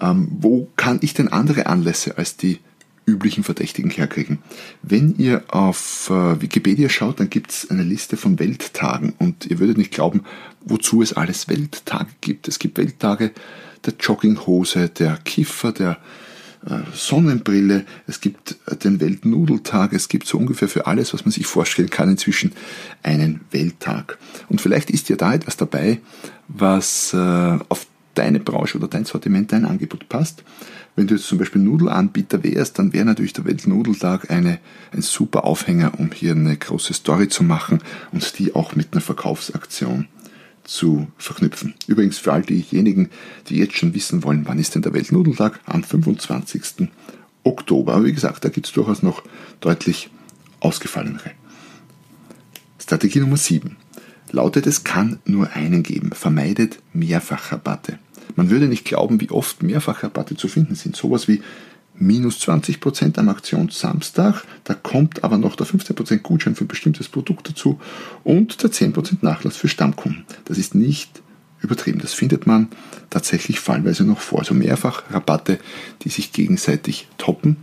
Ähm, 0.00 0.28
wo 0.30 0.68
kann 0.76 0.98
ich 1.02 1.14
denn 1.14 1.28
andere 1.28 1.66
Anlässe 1.66 2.18
als 2.18 2.36
die 2.36 2.60
üblichen 3.06 3.44
Verdächtigen 3.44 3.90
herkriegen? 3.90 4.38
Wenn 4.82 5.16
ihr 5.16 5.42
auf 5.48 6.10
äh, 6.10 6.40
Wikipedia 6.40 6.88
schaut, 6.88 7.18
dann 7.18 7.30
gibt 7.30 7.50
es 7.50 7.70
eine 7.70 7.82
Liste 7.82 8.16
von 8.16 8.38
Welttagen 8.38 9.14
und 9.18 9.46
ihr 9.46 9.58
würdet 9.58 9.78
nicht 9.78 9.92
glauben, 9.92 10.22
wozu 10.64 11.02
es 11.02 11.12
alles 11.12 11.48
Welttage 11.48 12.10
gibt. 12.20 12.46
Es 12.46 12.58
gibt 12.58 12.78
Welttage 12.78 13.32
der 13.84 13.94
Jogginghose, 13.98 14.88
der 14.88 15.16
Kiffer, 15.24 15.72
der 15.72 15.98
Sonnenbrille, 16.94 17.84
es 18.06 18.20
gibt 18.20 18.56
äh, 18.66 18.76
den 18.76 19.00
Weltnudeltag, 19.00 19.92
es 19.92 20.08
gibt 20.08 20.26
so 20.26 20.38
ungefähr 20.38 20.68
für 20.68 20.86
alles, 20.86 21.14
was 21.14 21.24
man 21.24 21.32
sich 21.32 21.46
vorstellen 21.46 21.90
kann, 21.90 22.10
inzwischen 22.10 22.52
einen 23.02 23.40
Welttag. 23.50 24.18
Und 24.48 24.60
vielleicht 24.60 24.90
ist 24.90 25.08
ja 25.08 25.16
da 25.16 25.34
etwas 25.34 25.56
dabei, 25.56 26.00
was 26.48 27.12
äh, 27.14 27.16
auf 27.16 27.86
deine 28.14 28.40
Branche 28.40 28.78
oder 28.78 28.88
dein 28.88 29.04
Sortiment, 29.04 29.52
dein 29.52 29.64
Angebot 29.64 30.08
passt. 30.08 30.42
Wenn 30.96 31.06
du 31.06 31.14
jetzt 31.14 31.26
zum 31.26 31.38
Beispiel 31.38 31.60
Nudelanbieter 31.60 32.42
wärst, 32.42 32.78
dann 32.78 32.94
wäre 32.94 33.04
natürlich 33.04 33.34
der 33.34 33.44
Weltnudeltag 33.44 34.30
eine, 34.30 34.58
ein 34.92 35.02
super 35.02 35.44
Aufhänger, 35.44 35.92
um 35.98 36.10
hier 36.10 36.32
eine 36.32 36.56
große 36.56 36.94
Story 36.94 37.28
zu 37.28 37.44
machen 37.44 37.80
und 38.12 38.38
die 38.38 38.54
auch 38.54 38.74
mit 38.74 38.88
einer 38.92 39.02
Verkaufsaktion 39.02 40.08
zu 40.66 41.06
verknüpfen. 41.16 41.74
Übrigens 41.86 42.18
für 42.18 42.32
all 42.32 42.42
diejenigen, 42.42 43.10
die 43.48 43.56
jetzt 43.56 43.76
schon 43.76 43.94
wissen 43.94 44.24
wollen, 44.24 44.46
wann 44.46 44.58
ist 44.58 44.74
denn 44.74 44.82
der 44.82 44.92
Weltnudeltag? 44.92 45.60
Am 45.64 45.82
25. 45.82 46.88
Oktober. 47.44 47.94
Aber 47.94 48.04
wie 48.04 48.12
gesagt, 48.12 48.44
da 48.44 48.48
gibt 48.48 48.66
es 48.66 48.72
durchaus 48.72 49.02
noch 49.02 49.22
deutlich 49.60 50.10
ausgefallenere. 50.60 51.30
Strategie 52.80 53.20
Nummer 53.20 53.36
7 53.36 53.76
lautet, 54.32 54.66
es 54.66 54.84
kann 54.84 55.20
nur 55.24 55.52
einen 55.52 55.82
geben. 55.82 56.10
Vermeidet 56.12 56.80
Mehrfachrabatte. 56.92 57.98
Man 58.34 58.50
würde 58.50 58.66
nicht 58.66 58.84
glauben, 58.84 59.20
wie 59.20 59.30
oft 59.30 59.62
Mehrfachrabatte 59.62 60.36
zu 60.36 60.48
finden 60.48 60.74
sind. 60.74 60.96
Sowas 60.96 61.28
wie 61.28 61.42
minus 61.98 62.38
20% 62.46 63.18
am 63.18 63.28
Aktionssamstag, 63.28 64.44
da 64.64 64.74
kommt 64.74 65.24
aber 65.24 65.38
noch 65.38 65.56
der 65.56 65.66
15% 65.66 66.18
Gutschein 66.18 66.54
für 66.54 66.64
ein 66.64 66.68
bestimmtes 66.68 67.08
Produkt 67.08 67.48
dazu 67.48 67.80
und 68.24 68.62
der 68.62 68.70
10% 68.70 69.18
Nachlass 69.22 69.56
für 69.56 69.68
Stammkunden. 69.68 70.24
Das 70.44 70.58
ist 70.58 70.74
nicht 70.74 71.22
übertrieben. 71.62 72.00
Das 72.00 72.14
findet 72.14 72.46
man 72.46 72.68
tatsächlich 73.10 73.60
fallweise 73.60 74.04
noch 74.04 74.20
vor. 74.20 74.40
Also 74.40 74.54
mehrfach 74.54 75.10
Rabatte, 75.10 75.58
die 76.02 76.08
sich 76.08 76.32
gegenseitig 76.32 77.08
toppen. 77.18 77.56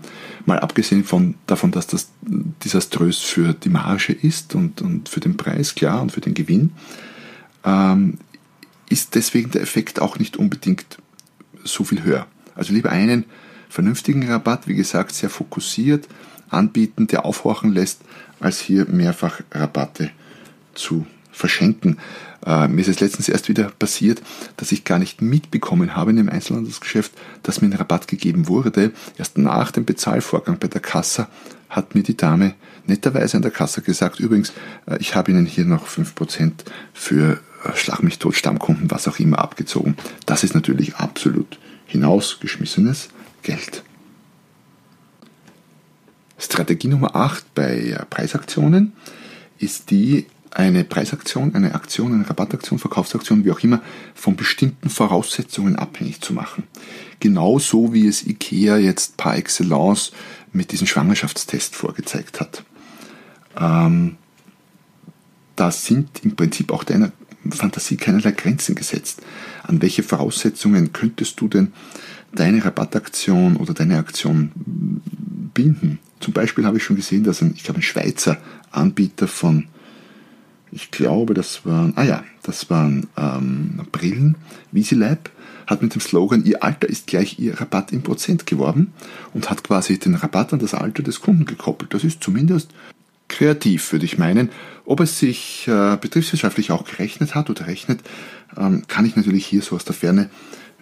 Mal 0.45 0.59
abgesehen 0.59 1.03
von, 1.03 1.35
davon, 1.47 1.71
dass 1.71 1.87
das 1.87 2.09
desaströs 2.21 3.19
für 3.19 3.53
die 3.53 3.69
Marge 3.69 4.13
ist 4.13 4.55
und, 4.55 4.81
und 4.81 5.09
für 5.09 5.19
den 5.19 5.37
Preis, 5.37 5.75
klar, 5.75 6.01
und 6.01 6.11
für 6.11 6.21
den 6.21 6.33
Gewinn, 6.33 6.71
ähm, 7.63 8.17
ist 8.89 9.15
deswegen 9.15 9.51
der 9.51 9.61
Effekt 9.61 10.01
auch 10.01 10.19
nicht 10.19 10.37
unbedingt 10.37 10.97
so 11.63 11.83
viel 11.83 12.03
höher. 12.03 12.27
Also 12.55 12.73
lieber 12.73 12.91
einen 12.91 13.25
vernünftigen 13.73 14.29
Rabatt, 14.29 14.67
wie 14.67 14.75
gesagt, 14.75 15.15
sehr 15.15 15.31
fokussiert 15.31 16.07
anbieten, 16.49 17.07
der 17.07 17.25
aufhorchen 17.25 17.73
lässt, 17.73 18.01
als 18.39 18.59
hier 18.59 18.85
mehrfach 18.85 19.41
Rabatte 19.51 20.11
zu 20.75 21.07
verschenken. 21.31 21.97
Äh, 22.45 22.67
mir 22.67 22.81
ist 22.81 22.89
es 22.89 22.99
letztens 22.99 23.29
erst 23.29 23.49
wieder 23.49 23.71
passiert, 23.71 24.21
dass 24.57 24.71
ich 24.71 24.83
gar 24.83 24.99
nicht 24.99 25.23
mitbekommen 25.23 25.95
habe 25.95 26.11
in 26.11 26.17
dem 26.17 26.29
Einzelhandelsgeschäft, 26.29 27.13
dass 27.41 27.61
mir 27.61 27.69
ein 27.69 27.73
Rabatt 27.73 28.07
gegeben 28.07 28.47
wurde. 28.47 28.91
Erst 29.17 29.39
nach 29.39 29.71
dem 29.71 29.85
Bezahlvorgang 29.85 30.59
bei 30.59 30.67
der 30.67 30.81
Kasse 30.81 31.25
hat 31.67 31.95
mir 31.95 32.03
die 32.03 32.15
Dame 32.15 32.53
netterweise 32.85 33.37
an 33.37 33.41
der 33.41 33.49
Kasse 33.49 33.81
gesagt, 33.81 34.19
übrigens, 34.19 34.53
äh, 34.85 34.97
ich 34.99 35.15
habe 35.15 35.31
Ihnen 35.31 35.47
hier 35.47 35.65
noch 35.65 35.87
5% 35.87 36.51
für 36.93 37.39
äh, 37.65 37.75
Schlag 37.75 38.03
mich 38.03 38.19
tot, 38.19 38.35
Stammkunden, 38.35 38.91
was 38.91 39.07
auch 39.07 39.17
immer 39.17 39.39
abgezogen. 39.39 39.97
Das 40.27 40.43
ist 40.43 40.53
natürlich 40.53 40.97
absolut 40.97 41.57
hinausgeschmissenes 41.87 43.09
Geld. 43.43 43.83
Strategie 46.37 46.87
Nummer 46.87 47.15
8 47.15 47.53
bei 47.53 47.77
äh, 47.77 48.05
Preisaktionen 48.09 48.93
ist 49.59 49.91
die, 49.91 50.25
eine 50.51 50.83
Preisaktion, 50.83 51.55
eine 51.55 51.73
Aktion, 51.73 52.13
eine 52.13 52.29
Rabattaktion, 52.29 52.79
Verkaufsaktion, 52.79 53.45
wie 53.45 53.51
auch 53.51 53.61
immer, 53.61 53.81
von 54.13 54.35
bestimmten 54.35 54.89
Voraussetzungen 54.89 55.75
abhängig 55.77 56.21
zu 56.21 56.33
machen. 56.33 56.63
Genauso 57.19 57.93
wie 57.93 58.07
es 58.07 58.25
IKEA 58.27 58.77
jetzt 58.77 59.17
par 59.17 59.35
excellence 59.35 60.11
mit 60.51 60.71
diesem 60.71 60.87
Schwangerschaftstest 60.87 61.75
vorgezeigt 61.75 62.39
hat. 62.39 62.63
Ähm, 63.59 64.17
da 65.55 65.71
sind 65.71 66.23
im 66.23 66.35
Prinzip 66.35 66.71
auch 66.71 66.83
deiner 66.83 67.11
Fantasie 67.49 67.97
keinerlei 67.97 68.31
Grenzen 68.31 68.75
gesetzt. 68.75 69.21
An 69.63 69.81
welche 69.81 70.03
Voraussetzungen 70.03 70.93
könntest 70.93 71.39
du 71.39 71.47
denn 71.47 71.73
deine 72.33 72.63
Rabattaktion 72.63 73.57
oder 73.57 73.73
deine 73.73 73.97
Aktion 73.97 74.51
binden? 75.53 75.99
Zum 76.19 76.33
Beispiel 76.33 76.65
habe 76.65 76.77
ich 76.77 76.83
schon 76.83 76.95
gesehen, 76.95 77.23
dass 77.23 77.41
ein, 77.41 77.53
ich 77.55 77.63
glaube, 77.63 77.79
ein 77.79 77.83
Schweizer 77.83 78.37
Anbieter 78.71 79.27
von 79.27 79.67
ich 80.71 80.89
glaube, 80.89 81.35
das 81.35 81.65
waren, 81.65 81.93
ah 81.95 82.03
ja, 82.03 82.23
das 82.41 82.69
waren 82.71 83.07
ähm, 83.15 83.81
Brillen, 83.91 84.35
VisiLab 84.71 85.29
hat 85.67 85.81
mit 85.81 85.93
dem 85.93 86.01
Slogan 86.01 86.43
Ihr 86.43 86.63
Alter 86.63 86.89
ist 86.89 87.07
gleich 87.07 87.39
Ihr 87.39 87.59
Rabatt 87.59 87.91
im 87.93 88.01
Prozent 88.01 88.45
geworben 88.45 88.91
und 89.33 89.49
hat 89.49 89.63
quasi 89.63 89.97
den 89.97 90.15
Rabatt 90.15 90.51
an 90.51 90.59
das 90.59 90.73
Alter 90.73 91.03
des 91.03 91.21
Kunden 91.21 91.45
gekoppelt. 91.45 91.93
Das 91.93 92.03
ist 92.03 92.23
zumindest 92.23 92.71
kreativ, 93.29 93.91
würde 93.91 94.05
ich 94.05 94.17
meinen. 94.17 94.49
Ob 94.85 94.99
es 94.99 95.19
sich 95.19 95.67
äh, 95.67 95.95
betriebswirtschaftlich 95.95 96.71
auch 96.71 96.85
gerechnet 96.85 97.33
hat 97.35 97.49
oder 97.49 97.67
rechnet, 97.67 98.01
ähm, 98.57 98.83
kann 98.87 99.05
ich 99.05 99.15
natürlich 99.15 99.45
hier 99.45 99.61
so 99.61 99.75
aus 99.75 99.85
der 99.85 99.95
Ferne 99.95 100.29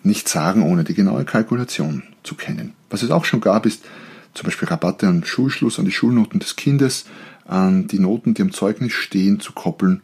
nicht 0.03 0.27
sagen, 0.27 0.63
ohne 0.63 0.83
die 0.83 0.93
genaue 0.93 1.25
Kalkulation 1.25 2.03
zu 2.23 2.35
kennen. 2.35 2.73
Was 2.89 3.03
es 3.03 3.11
auch 3.11 3.25
schon 3.25 3.41
gab, 3.41 3.65
ist 3.65 3.83
zum 4.33 4.45
Beispiel 4.45 4.67
Rabatte 4.67 5.07
an 5.07 5.23
Schulschluss, 5.23 5.79
an 5.79 5.85
die 5.85 5.91
Schulnoten 5.91 6.39
des 6.39 6.55
Kindes, 6.55 7.05
an 7.45 7.87
die 7.87 7.99
Noten, 7.99 8.33
die 8.33 8.41
am 8.41 8.53
Zeugnis 8.53 8.93
stehen, 8.93 9.39
zu 9.39 9.53
koppeln. 9.53 10.01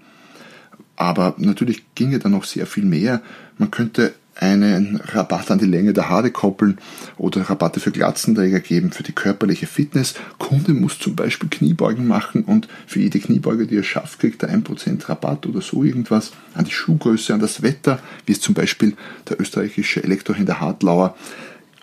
Aber 0.96 1.36
natürlich 1.38 1.84
ginge 1.96 2.20
da 2.20 2.30
noch 2.30 2.44
sehr 2.44 2.66
viel 2.66 2.86
mehr. 2.86 3.22
Man 3.58 3.72
könnte 3.72 4.14
einen 4.39 4.97
Rabatt 4.97 5.52
an 5.52 5.60
die 5.60 5.65
Länge 5.65 5.93
der 5.93 6.10
Haare 6.10 6.32
koppeln 6.32 6.78
oder 7.17 7.41
Rabatte 7.41 7.80
für 7.80 7.91
Glatzenträger 7.91 8.60
geben 8.60 8.91
für 8.91 9.04
die 9.04 9.13
körperliche 9.13 9.67
Fitness. 9.67 10.15
Kunde 10.38 10.73
muss 10.73 11.00
zum 11.00 11.15
Beispiel 11.15 11.50
Kniebeugen 11.50 12.08
machen 12.08 12.43
und 12.43 12.67
für 12.86 13.00
jede 13.00 13.19
Kniebeuge, 13.19 13.67
die 13.67 13.78
er 13.78 13.84
schafft, 13.84 14.19
kriegt 14.19 14.43
er 14.43 14.50
1% 14.50 15.10
Rabatt 15.10 15.45
oder 15.45 15.62
so 15.62 15.84
irgendwas. 15.84 16.32
An 16.54 16.65
die 16.65 16.71
Schuhgröße, 16.71 17.34
an 17.34 17.39
das 17.39 17.62
Wetter, 17.62 18.00
wie 18.26 18.34
es 18.34 18.41
zum 18.41 18.54
Beispiel 18.54 18.95
der 19.30 19.39
österreichische 19.41 20.04
Elektrohändler 20.04 20.60
Hartlauer 20.60 21.15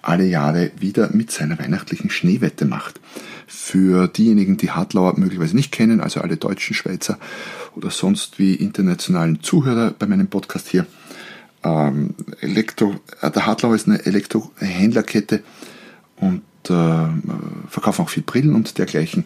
alle 0.05 0.27
Jahre 0.27 0.71
wieder 0.79 1.11
mit 1.13 1.31
seiner 1.31 1.59
weihnachtlichen 1.59 2.11
Schneewette 2.11 2.67
macht. 2.67 3.01
Für 3.47 4.09
diejenigen, 4.09 4.57
die 4.57 4.71
Hartlauer 4.71 5.19
möglicherweise 5.19 5.57
nicht 5.57 5.73
kennen, 5.73 6.01
also 6.01 6.21
alle 6.21 6.37
deutschen 6.37 6.75
Schweizer 6.75 7.19
oder 7.75 7.91
sonst 7.91 8.39
wie 8.39 8.55
internationalen 8.55 9.43
Zuhörer 9.43 9.95
bei 9.99 10.07
meinem 10.07 10.29
Podcast 10.29 10.69
hier, 10.69 10.87
ähm, 11.65 12.15
Elektro, 12.41 12.95
äh, 13.21 13.31
der 13.31 13.47
Hartlauer 13.47 13.75
ist 13.75 13.89
eine 13.89 14.05
Elektrohändlerkette 14.05 15.43
und 16.17 16.43
äh, 16.69 17.69
verkaufen 17.69 18.03
auch 18.03 18.09
viel 18.09 18.23
Brillen 18.23 18.55
und 18.55 18.79
dergleichen 18.79 19.25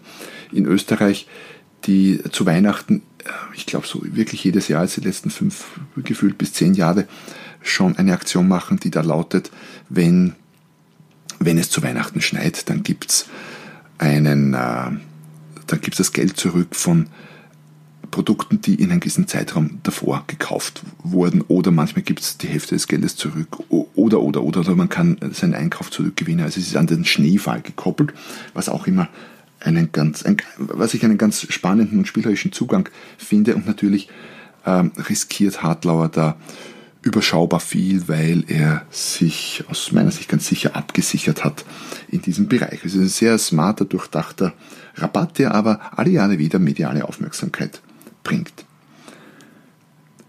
in 0.53 0.66
Österreich, 0.66 1.27
die 1.85 2.22
zu 2.31 2.46
Weihnachten, 2.46 3.03
äh, 3.24 3.31
ich 3.55 3.66
glaube 3.66 3.87
so 3.87 4.01
wirklich 4.05 4.44
jedes 4.44 4.68
Jahr, 4.68 4.81
als 4.81 4.94
die 4.94 5.01
letzten 5.01 5.31
fünf 5.31 5.66
gefühlt 5.96 6.38
bis 6.38 6.53
zehn 6.53 6.74
Jahre, 6.74 7.07
schon 7.62 7.96
eine 7.96 8.12
Aktion 8.12 8.48
machen, 8.48 8.79
die 8.79 8.90
da 8.90 9.01
lautet, 9.01 9.51
wenn, 9.88 10.35
wenn 11.40 11.59
es 11.59 11.70
zu 11.70 11.83
Weihnachten 11.83 12.20
schneit, 12.20 12.68
dann 12.70 12.83
gibt's 12.83 13.27
einen, 13.98 14.55
äh, 14.55 14.90
dann 15.66 15.81
gibt's 15.81 15.98
das 15.98 16.12
Geld 16.12 16.37
zurück 16.37 16.74
von 16.77 17.09
Produkten, 18.10 18.60
die 18.60 18.74
in 18.74 18.90
einem 18.90 19.00
gewissen 19.00 19.26
Zeitraum 19.26 19.78
davor 19.82 20.24
gekauft 20.26 20.82
wurden. 21.02 21.42
Oder 21.42 21.70
manchmal 21.70 22.02
gibt 22.02 22.20
es 22.20 22.38
die 22.38 22.48
Hälfte 22.48 22.74
des 22.74 22.86
Geldes 22.86 23.16
zurück. 23.16 23.58
Oder, 23.68 24.20
oder, 24.20 24.42
oder, 24.42 24.60
oder 24.60 24.74
man 24.74 24.88
kann 24.88 25.18
seinen 25.32 25.54
Einkauf 25.54 25.90
zurückgewinnen. 25.90 26.44
Also 26.44 26.60
es 26.60 26.68
ist 26.68 26.76
an 26.76 26.86
den 26.86 27.04
Schneefall 27.04 27.60
gekoppelt, 27.60 28.12
was 28.54 28.68
auch 28.68 28.86
immer 28.86 29.08
einen 29.60 29.90
ganz, 29.92 30.22
ein, 30.22 30.36
was 30.58 30.94
ich 30.94 31.04
einen 31.04 31.18
ganz 31.18 31.46
spannenden 31.48 31.98
und 31.98 32.08
spielerischen 32.08 32.52
Zugang 32.52 32.88
finde. 33.16 33.54
Und 33.54 33.66
natürlich 33.66 34.08
ähm, 34.66 34.92
riskiert 35.08 35.62
Hartlauer 35.62 36.08
da 36.08 36.36
überschaubar 37.02 37.60
viel, 37.60 38.08
weil 38.08 38.44
er 38.48 38.84
sich 38.90 39.64
aus 39.68 39.92
meiner 39.92 40.10
Sicht 40.10 40.28
ganz 40.28 40.46
sicher 40.48 40.76
abgesichert 40.76 41.44
hat 41.44 41.64
in 42.08 42.22
diesem 42.22 42.48
Bereich. 42.48 42.84
Es 42.84 42.94
ist 42.94 43.00
ein 43.00 43.08
sehr 43.08 43.38
smarter, 43.38 43.84
durchdachter 43.84 44.52
Rabatt, 44.96 45.38
der 45.38 45.54
aber 45.54 45.96
alle 45.96 46.10
Jahre 46.10 46.38
wieder 46.38 46.58
mediale 46.58 47.06
Aufmerksamkeit 47.06 47.80
bringt. 48.28 48.64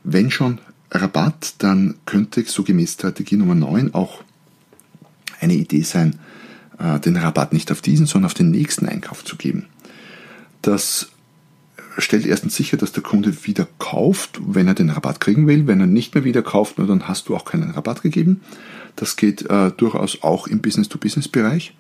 Wenn 0.03 0.31
schon 0.31 0.59
Rabatt, 0.89 1.55
dann 1.57 1.95
könnte 2.05 2.43
so 2.45 2.63
gemäß 2.63 2.93
Strategie 2.93 3.35
Nummer 3.35 3.55
9 3.55 3.93
auch 3.93 4.23
eine 5.41 5.53
Idee 5.53 5.81
sein, 5.81 6.17
äh, 6.79 6.99
den 6.99 7.17
Rabatt 7.17 7.51
nicht 7.51 7.71
auf 7.71 7.81
diesen, 7.81 8.05
sondern 8.05 8.27
auf 8.27 8.33
den 8.33 8.51
nächsten 8.51 8.88
Einkauf 8.88 9.25
zu 9.25 9.35
geben. 9.35 9.65
Das 10.62 11.09
stellt 11.97 12.25
erstens 12.25 12.55
sicher, 12.55 12.77
dass 12.77 12.93
der 12.93 13.03
Kunde 13.03 13.45
wieder 13.45 13.67
kauft, 13.77 14.39
wenn 14.41 14.67
er 14.67 14.73
den 14.73 14.89
Rabatt 14.89 15.19
kriegen 15.19 15.45
will. 15.45 15.67
Wenn 15.67 15.81
er 15.81 15.88
nicht 15.88 16.15
mehr 16.15 16.23
wieder 16.23 16.41
kauft, 16.41 16.79
dann 16.79 17.07
hast 17.07 17.27
du 17.27 17.35
auch 17.35 17.43
keinen 17.43 17.71
Rabatt 17.71 18.01
gegeben. 18.01 18.39
Das 18.95 19.17
geht 19.17 19.49
äh, 19.49 19.71
durchaus 19.71 20.23
auch 20.23 20.47
im 20.47 20.62
Business-to-Business-Bereich. 20.62 21.75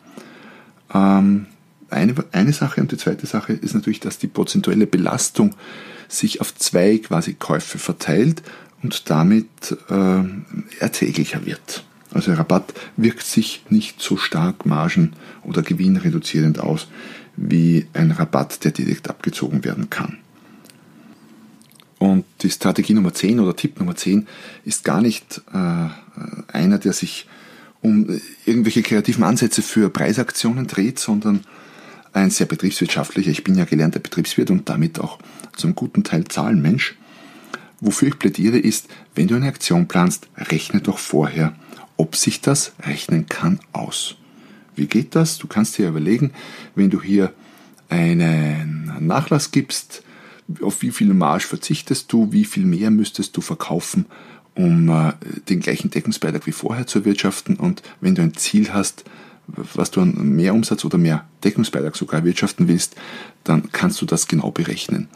Ähm, 0.93 1.45
eine, 1.89 2.15
eine 2.31 2.53
Sache 2.53 2.81
und 2.81 2.91
die 2.91 2.97
zweite 2.97 3.25
Sache 3.25 3.53
ist 3.53 3.73
natürlich, 3.73 3.99
dass 3.99 4.17
die 4.17 4.27
prozentuelle 4.27 4.87
Belastung 4.87 5.55
sich 6.07 6.41
auf 6.41 6.55
zwei 6.55 6.97
quasi 6.97 7.33
Käufe 7.33 7.77
verteilt 7.77 8.41
und 8.81 9.09
damit 9.09 9.47
äh, 9.89 10.23
erträglicher 10.79 11.45
wird. 11.45 11.83
Also 12.11 12.33
Rabatt 12.33 12.73
wirkt 12.97 13.25
sich 13.25 13.63
nicht 13.69 14.01
so 14.01 14.17
stark 14.17 14.65
margen- 14.65 15.13
oder 15.43 15.61
gewinnreduzierend 15.61 16.59
aus 16.59 16.87
wie 17.35 17.87
ein 17.93 18.11
Rabatt, 18.11 18.63
der 18.63 18.71
direkt 18.71 19.09
abgezogen 19.09 19.63
werden 19.63 19.89
kann. 19.89 20.17
Und 21.99 22.25
die 22.41 22.49
Strategie 22.49 22.93
Nummer 22.93 23.13
10 23.13 23.39
oder 23.39 23.55
Tipp 23.55 23.79
Nummer 23.79 23.95
10 23.95 24.27
ist 24.65 24.83
gar 24.83 25.01
nicht 25.01 25.41
äh, 25.53 25.89
einer, 26.51 26.79
der 26.79 26.93
sich 26.93 27.27
um 27.81 28.19
irgendwelche 28.45 28.81
kreativen 28.81 29.23
Ansätze 29.23 29.61
für 29.61 29.89
Preisaktionen 29.89 30.67
dreht, 30.67 30.99
sondern 30.99 31.41
ein 32.13 32.29
sehr 32.29 32.47
betriebswirtschaftlicher. 32.47 33.31
Ich 33.31 33.43
bin 33.43 33.55
ja 33.55 33.65
gelernter 33.65 33.99
Betriebswirt 33.99 34.51
und 34.51 34.69
damit 34.69 34.99
auch 34.99 35.19
zum 35.55 35.75
guten 35.75 36.03
Teil 36.03 36.25
Zahlenmensch. 36.25 36.95
Wofür 37.81 38.09
ich 38.09 38.19
plädiere 38.19 38.57
ist, 38.57 38.87
wenn 39.15 39.27
du 39.27 39.35
eine 39.35 39.47
Aktion 39.47 39.87
planst, 39.87 40.27
rechne 40.37 40.81
doch 40.81 40.97
vorher, 40.97 41.55
ob 41.97 42.15
sich 42.15 42.41
das 42.41 42.73
rechnen 42.81 43.27
kann, 43.27 43.59
aus. 43.71 44.15
Wie 44.75 44.87
geht 44.87 45.15
das? 45.15 45.37
Du 45.37 45.47
kannst 45.47 45.77
dir 45.77 45.89
überlegen, 45.89 46.31
wenn 46.75 46.89
du 46.89 47.01
hier 47.01 47.33
einen 47.89 48.93
Nachlass 48.99 49.51
gibst, 49.51 50.03
auf 50.61 50.81
wie 50.81 50.91
viel 50.91 51.13
Marge 51.13 51.45
verzichtest 51.45 52.11
du, 52.11 52.31
wie 52.31 52.45
viel 52.45 52.65
mehr 52.65 52.91
müsstest 52.91 53.35
du 53.37 53.41
verkaufen, 53.41 54.05
um 54.55 54.89
äh, 54.89 55.13
den 55.47 55.59
gleichen 55.59 55.91
Deckungsbeitrag 55.91 56.45
wie 56.47 56.51
vorher 56.51 56.87
zu 56.87 56.99
erwirtschaften. 56.99 57.55
Und 57.55 57.83
wenn 58.01 58.15
du 58.15 58.21
ein 58.21 58.33
Ziel 58.33 58.73
hast, 58.73 59.03
was 59.73 59.91
du 59.91 60.01
an 60.01 60.13
mehr 60.35 60.53
Umsatz 60.53 60.85
oder 60.85 60.97
mehr 60.97 61.25
Deckungsbeitrag 61.43 61.95
sogar 61.95 62.19
erwirtschaften 62.19 62.67
willst, 62.67 62.95
dann 63.43 63.71
kannst 63.71 64.01
du 64.01 64.05
das 64.05 64.27
genau 64.27 64.51
berechnen. 64.51 65.07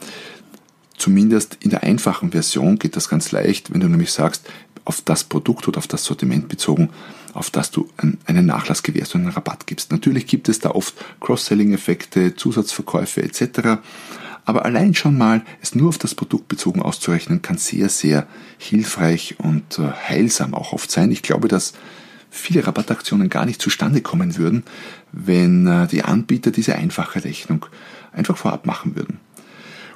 Zumindest 0.96 1.58
in 1.60 1.70
der 1.70 1.82
einfachen 1.82 2.30
Version 2.30 2.78
geht 2.78 2.96
das 2.96 3.08
ganz 3.08 3.32
leicht, 3.32 3.72
wenn 3.72 3.80
du 3.80 3.88
nämlich 3.88 4.12
sagst, 4.12 4.48
auf 4.84 5.00
das 5.00 5.24
Produkt 5.24 5.66
oder 5.66 5.78
auf 5.78 5.86
das 5.86 6.04
Sortiment 6.04 6.48
bezogen, 6.48 6.90
auf 7.32 7.50
das 7.50 7.70
du 7.70 7.88
einen 7.96 8.46
Nachlass 8.46 8.82
gewährst 8.82 9.14
und 9.14 9.22
einen 9.22 9.30
Rabatt 9.30 9.66
gibst. 9.66 9.90
Natürlich 9.90 10.26
gibt 10.26 10.48
es 10.48 10.60
da 10.60 10.70
oft 10.70 10.94
Cross-Selling-Effekte, 11.20 12.36
Zusatzverkäufe 12.36 13.22
etc. 13.22 13.80
Aber 14.44 14.64
allein 14.64 14.94
schon 14.94 15.16
mal 15.16 15.42
es 15.62 15.74
nur 15.74 15.88
auf 15.88 15.98
das 15.98 16.14
Produkt 16.14 16.48
bezogen 16.48 16.82
auszurechnen, 16.82 17.42
kann 17.42 17.56
sehr, 17.56 17.88
sehr 17.88 18.26
hilfreich 18.58 19.36
und 19.38 19.78
äh, 19.78 19.90
heilsam 20.08 20.54
auch 20.54 20.72
oft 20.72 20.90
sein. 20.90 21.10
Ich 21.10 21.22
glaube, 21.22 21.48
dass 21.48 21.72
viele 22.34 22.66
Rabattaktionen 22.66 23.28
gar 23.28 23.46
nicht 23.46 23.62
zustande 23.62 24.00
kommen 24.00 24.36
würden, 24.36 24.64
wenn 25.12 25.66
äh, 25.66 25.86
die 25.86 26.02
Anbieter 26.02 26.50
diese 26.50 26.74
einfache 26.74 27.24
Rechnung 27.24 27.66
einfach 28.12 28.36
vorab 28.36 28.66
machen 28.66 28.96
würden. 28.96 29.18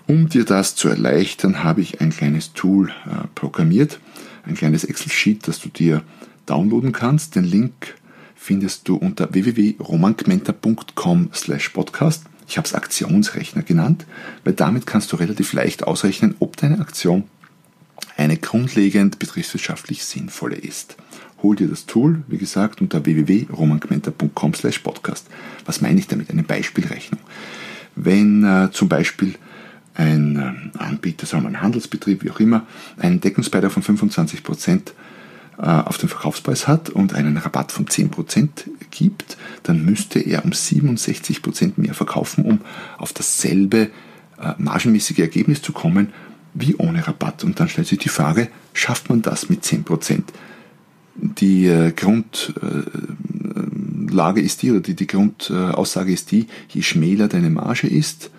Um 0.06 0.28
dir 0.28 0.44
das 0.44 0.74
zu 0.74 0.88
erleichtern, 0.88 1.64
habe 1.64 1.80
ich 1.80 2.00
ein 2.00 2.10
kleines 2.10 2.52
Tool 2.54 2.90
äh, 2.90 3.26
programmiert, 3.34 3.98
ein 4.46 4.54
kleines 4.54 4.84
Excel-Sheet, 4.84 5.46
das 5.48 5.60
du 5.60 5.68
dir 5.68 6.02
downloaden 6.46 6.92
kannst. 6.92 7.34
Den 7.34 7.44
Link 7.44 7.96
findest 8.34 8.88
du 8.88 8.96
unter 8.96 9.34
www.romankmenta.com 9.34 11.30
slash 11.34 11.68
podcast. 11.70 12.24
Ich 12.46 12.56
habe 12.56 12.66
es 12.66 12.72
Aktionsrechner 12.72 13.62
genannt, 13.62 14.06
weil 14.44 14.54
damit 14.54 14.86
kannst 14.86 15.12
du 15.12 15.16
relativ 15.16 15.52
leicht 15.52 15.82
ausrechnen, 15.82 16.36
ob 16.38 16.56
deine 16.56 16.80
Aktion 16.80 17.24
eine 18.16 18.38
grundlegend 18.38 19.18
betriebswirtschaftlich 19.18 20.04
sinnvolle 20.04 20.56
ist 20.56 20.96
hol 21.42 21.56
dir 21.56 21.68
das 21.68 21.86
Tool, 21.86 22.22
wie 22.28 22.38
gesagt, 22.38 22.80
unter 22.80 23.04
www.romangmenta.com 23.04 24.54
slash 24.54 24.80
podcast. 24.80 25.26
Was 25.64 25.80
meine 25.80 25.98
ich 25.98 26.08
damit? 26.08 26.30
Eine 26.30 26.42
Beispielrechnung. 26.42 27.20
Wenn 27.94 28.44
äh, 28.44 28.70
zum 28.72 28.88
Beispiel 28.88 29.34
ein 29.94 30.36
äh, 30.36 30.78
Anbieter, 30.78 31.26
sagen 31.26 31.44
wir 31.44 31.48
ein 31.48 31.60
Handelsbetrieb, 31.60 32.24
wie 32.24 32.30
auch 32.30 32.40
immer, 32.40 32.66
einen 32.96 33.20
Deckungsbeitrag 33.20 33.72
von 33.72 33.82
25% 33.82 34.92
äh, 35.58 35.62
auf 35.62 35.98
den 35.98 36.08
Verkaufspreis 36.08 36.68
hat 36.68 36.90
und 36.90 37.14
einen 37.14 37.36
Rabatt 37.36 37.72
von 37.72 37.86
10% 37.86 38.48
gibt, 38.90 39.36
dann 39.64 39.84
müsste 39.84 40.20
er 40.20 40.44
um 40.44 40.52
67% 40.52 41.72
mehr 41.76 41.94
verkaufen, 41.94 42.44
um 42.44 42.60
auf 42.96 43.12
dasselbe 43.12 43.90
äh, 44.40 44.54
margenmäßige 44.58 45.18
Ergebnis 45.18 45.62
zu 45.62 45.72
kommen 45.72 46.12
wie 46.54 46.76
ohne 46.76 47.06
Rabatt. 47.06 47.44
Und 47.44 47.60
dann 47.60 47.68
stellt 47.68 47.88
sich 47.88 47.98
die 47.98 48.08
Frage, 48.08 48.48
schafft 48.72 49.08
man 49.08 49.22
das 49.22 49.48
mit 49.48 49.64
10%? 49.64 50.22
Die 51.20 51.66
äh, 51.66 51.92
Grundlage 51.92 52.40
ist 54.40 54.62
die, 54.62 54.70
oder 54.70 54.80
die, 54.80 54.94
die 54.94 55.06
Grundaussage 55.06 56.12
ist 56.12 56.30
die, 56.30 56.46
je 56.68 56.82
schmäler 56.82 57.28
deine 57.28 57.50
Marge 57.50 57.88
ist, 57.88 58.30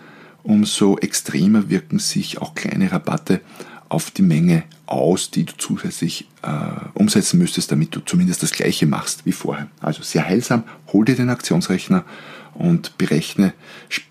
umso 0.44 0.98
extremer 0.98 1.70
wirken 1.70 2.00
sich 2.00 2.42
auch 2.42 2.56
kleine 2.56 2.92
Rabatte 2.92 3.42
auf 3.90 4.12
die 4.12 4.22
Menge 4.22 4.64
aus, 4.86 5.32
die 5.32 5.46
du 5.46 5.54
zusätzlich 5.58 6.28
äh, 6.42 6.50
umsetzen 6.94 7.40
müsstest, 7.40 7.72
damit 7.72 7.96
du 7.96 8.00
zumindest 8.02 8.44
das 8.44 8.52
gleiche 8.52 8.86
machst 8.86 9.26
wie 9.26 9.32
vorher. 9.32 9.68
Also 9.82 10.04
sehr 10.04 10.26
heilsam, 10.26 10.64
hol 10.94 11.06
dir 11.06 11.16
den 11.16 11.30
Aktionsrechner 11.30 12.06
und 12.54 12.98
berechne, 12.98 13.54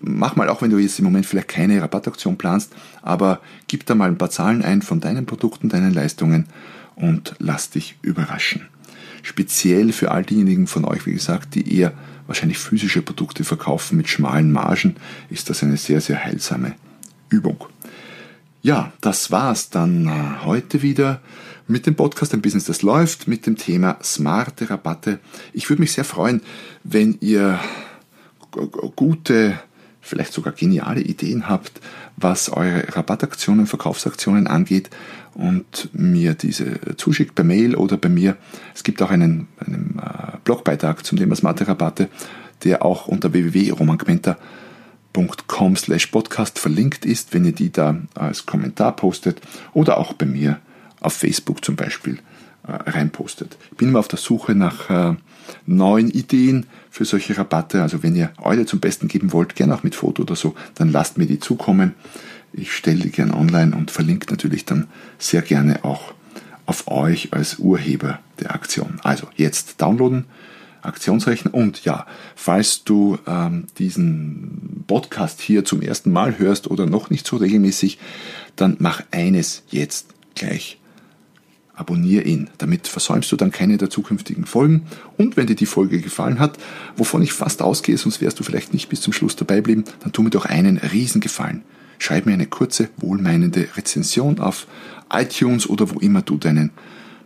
mach 0.01 0.35
mal 0.35 0.49
auch 0.49 0.61
wenn 0.61 0.69
du 0.69 0.77
jetzt 0.77 0.99
im 0.99 1.05
Moment 1.05 1.25
vielleicht 1.25 1.47
keine 1.47 1.81
Rabattaktion 1.81 2.37
planst, 2.37 2.73
aber 3.01 3.39
gib 3.67 3.85
da 3.85 3.95
mal 3.95 4.09
ein 4.09 4.17
paar 4.17 4.29
Zahlen 4.29 4.63
ein 4.63 4.81
von 4.81 4.99
deinen 4.99 5.25
Produkten, 5.25 5.69
deinen 5.69 5.93
Leistungen 5.93 6.47
und 6.99 7.35
lass 7.39 7.69
dich 7.69 7.97
überraschen. 8.01 8.67
Speziell 9.23 9.91
für 9.91 10.11
all 10.11 10.23
diejenigen 10.23 10.67
von 10.67 10.85
euch, 10.85 11.05
wie 11.05 11.13
gesagt, 11.13 11.55
die 11.55 11.77
eher 11.77 11.93
wahrscheinlich 12.27 12.59
physische 12.59 13.01
Produkte 13.01 13.43
verkaufen 13.43 13.97
mit 13.97 14.07
schmalen 14.07 14.51
Margen, 14.51 14.95
ist 15.29 15.49
das 15.49 15.63
eine 15.63 15.77
sehr, 15.77 15.99
sehr 15.99 16.23
heilsame 16.23 16.75
Übung. 17.29 17.65
Ja, 18.61 18.91
das 19.01 19.31
war's 19.31 19.69
dann 19.69 20.07
äh, 20.07 20.45
heute 20.45 20.81
wieder 20.81 21.21
mit 21.67 21.85
dem 21.85 21.95
Podcast 21.95 22.33
Ein 22.33 22.41
Business, 22.41 22.65
das 22.65 22.81
läuft, 22.81 23.27
mit 23.27 23.45
dem 23.45 23.55
Thema 23.55 23.97
smarte 24.03 24.69
Rabatte. 24.69 25.19
Ich 25.53 25.69
würde 25.69 25.81
mich 25.81 25.93
sehr 25.93 26.03
freuen, 26.03 26.41
wenn 26.83 27.17
ihr 27.21 27.59
gute, 28.95 29.59
vielleicht 30.09 30.33
sogar 30.33 30.53
geniale 30.53 31.01
Ideen 31.01 31.47
habt, 31.47 31.79
was 32.17 32.49
eure 32.49 32.95
Rabattaktionen, 32.95 33.67
Verkaufsaktionen 33.67 34.47
angeht 34.47 34.89
und 35.35 35.89
mir 35.93 36.33
diese 36.33 36.79
zuschickt 36.97 37.35
per 37.35 37.45
Mail 37.45 37.75
oder 37.75 37.97
bei 37.97 38.09
mir. 38.09 38.35
Es 38.75 38.83
gibt 38.83 39.01
auch 39.01 39.11
einen, 39.11 39.47
einen 39.65 40.01
äh, 40.01 40.35
Blogbeitrag 40.43 41.05
zum 41.05 41.17
Thema 41.17 41.33
smarte 41.35 41.65
Rabatte, 41.67 42.09
der 42.63 42.83
auch 42.83 43.07
unter 43.07 43.31
www.romangmenta.com 43.31 45.75
slash 45.77 46.07
podcast 46.07 46.59
verlinkt 46.59 47.05
ist, 47.05 47.33
wenn 47.33 47.45
ihr 47.45 47.53
die 47.53 47.71
da 47.71 47.95
als 48.15 48.45
Kommentar 48.45 48.93
postet 48.95 49.39
oder 49.73 49.97
auch 49.97 50.11
bei 50.13 50.25
mir 50.25 50.59
auf 50.99 51.13
Facebook 51.13 51.63
zum 51.63 51.77
Beispiel 51.77 52.19
reinpostet. 52.63 53.57
Ich 53.71 53.77
bin 53.77 53.89
immer 53.89 53.99
auf 53.99 54.07
der 54.07 54.19
Suche 54.19 54.55
nach 54.55 54.89
äh, 54.89 55.15
neuen 55.65 56.09
Ideen 56.09 56.65
für 56.89 57.05
solche 57.05 57.37
Rabatte. 57.37 57.81
Also 57.81 58.03
wenn 58.03 58.15
ihr 58.15 58.31
eure 58.41 58.65
zum 58.65 58.79
Besten 58.79 59.07
geben 59.07 59.31
wollt, 59.31 59.55
gerne 59.55 59.75
auch 59.75 59.83
mit 59.83 59.95
Foto 59.95 60.23
oder 60.23 60.35
so, 60.35 60.55
dann 60.75 60.91
lasst 60.91 61.17
mir 61.17 61.25
die 61.25 61.39
zukommen. 61.39 61.95
Ich 62.51 62.73
stelle 62.73 62.99
die 62.99 63.11
gerne 63.11 63.35
online 63.35 63.75
und 63.75 63.91
verlinke 63.91 64.29
natürlich 64.31 64.65
dann 64.65 64.87
sehr 65.17 65.41
gerne 65.41 65.83
auch 65.83 66.13
auf 66.65 66.87
euch 66.87 67.33
als 67.33 67.59
Urheber 67.59 68.19
der 68.39 68.53
Aktion. 68.53 68.99
Also 69.03 69.27
jetzt 69.35 69.81
downloaden, 69.81 70.25
Aktionsrechner 70.81 71.53
und 71.53 71.83
ja, 71.83 72.05
falls 72.35 72.83
du 72.83 73.17
ähm, 73.27 73.67
diesen 73.77 74.83
Podcast 74.87 75.41
hier 75.41 75.65
zum 75.65 75.81
ersten 75.81 76.11
Mal 76.11 76.39
hörst 76.39 76.69
oder 76.69 76.85
noch 76.85 77.09
nicht 77.09 77.27
so 77.27 77.37
regelmäßig, 77.37 77.99
dann 78.55 78.77
mach 78.79 79.03
eines 79.11 79.63
jetzt 79.69 80.13
gleich 80.35 80.78
abonniere 81.79 82.23
ihn. 82.23 82.49
Damit 82.57 82.87
versäumst 82.87 83.31
du 83.31 83.35
dann 83.35 83.51
keine 83.51 83.77
der 83.77 83.89
zukünftigen 83.89 84.45
Folgen. 84.45 84.83
Und 85.17 85.37
wenn 85.37 85.47
dir 85.47 85.55
die 85.55 85.65
Folge 85.65 86.01
gefallen 86.01 86.39
hat, 86.39 86.57
wovon 86.97 87.21
ich 87.21 87.33
fast 87.33 87.61
ausgehe, 87.61 87.97
sonst 87.97 88.21
wärst 88.21 88.39
du 88.39 88.43
vielleicht 88.43 88.73
nicht 88.73 88.89
bis 88.89 89.01
zum 89.01 89.13
Schluss 89.13 89.35
dabei 89.35 89.61
bleiben, 89.61 89.85
dann 90.01 90.11
tu 90.11 90.21
mir 90.21 90.29
doch 90.29 90.45
einen 90.45 90.77
Riesengefallen. 90.77 91.63
Schreib 91.97 92.25
mir 92.25 92.33
eine 92.33 92.47
kurze, 92.47 92.89
wohlmeinende 92.97 93.67
Rezension 93.75 94.39
auf 94.39 94.67
iTunes 95.11 95.67
oder 95.67 95.89
wo 95.89 95.99
immer 95.99 96.21
du 96.21 96.37
deinen 96.37 96.71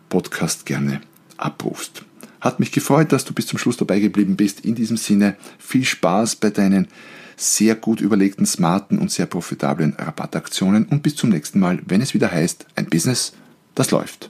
Podcast 0.10 0.66
gerne 0.66 1.02
abrufst. 1.38 2.04
Hat 2.42 2.60
mich 2.60 2.72
gefreut, 2.72 3.12
dass 3.12 3.26
du 3.26 3.34
bis 3.34 3.48
zum 3.48 3.58
Schluss 3.58 3.78
dabei 3.78 4.00
geblieben 4.00 4.36
bist. 4.36 4.66
In 4.66 4.76
diesem 4.76 4.98
Sinne 4.98 5.36
viel 5.60 5.86
Spaß 5.86 6.36
bei 6.36 6.50
deinen 6.50 6.88
sehr 7.36 7.76
gut 7.76 8.02
überlegten, 8.02 8.46
smarten 8.46 9.00
und 9.00 9.12
sehr 9.12 9.26
profitablen 9.26 9.94
Rabattaktionen 9.98 10.86
und 10.86 11.02
bis 11.04 11.16
zum 11.16 11.30
nächsten 11.30 11.60
Mal, 11.60 11.80
wenn 11.86 12.02
es 12.02 12.14
wieder 12.14 12.32
heißt, 12.32 12.66
ein 12.76 12.88
Business, 12.88 13.34
das 13.76 13.92
läuft. 13.92 14.30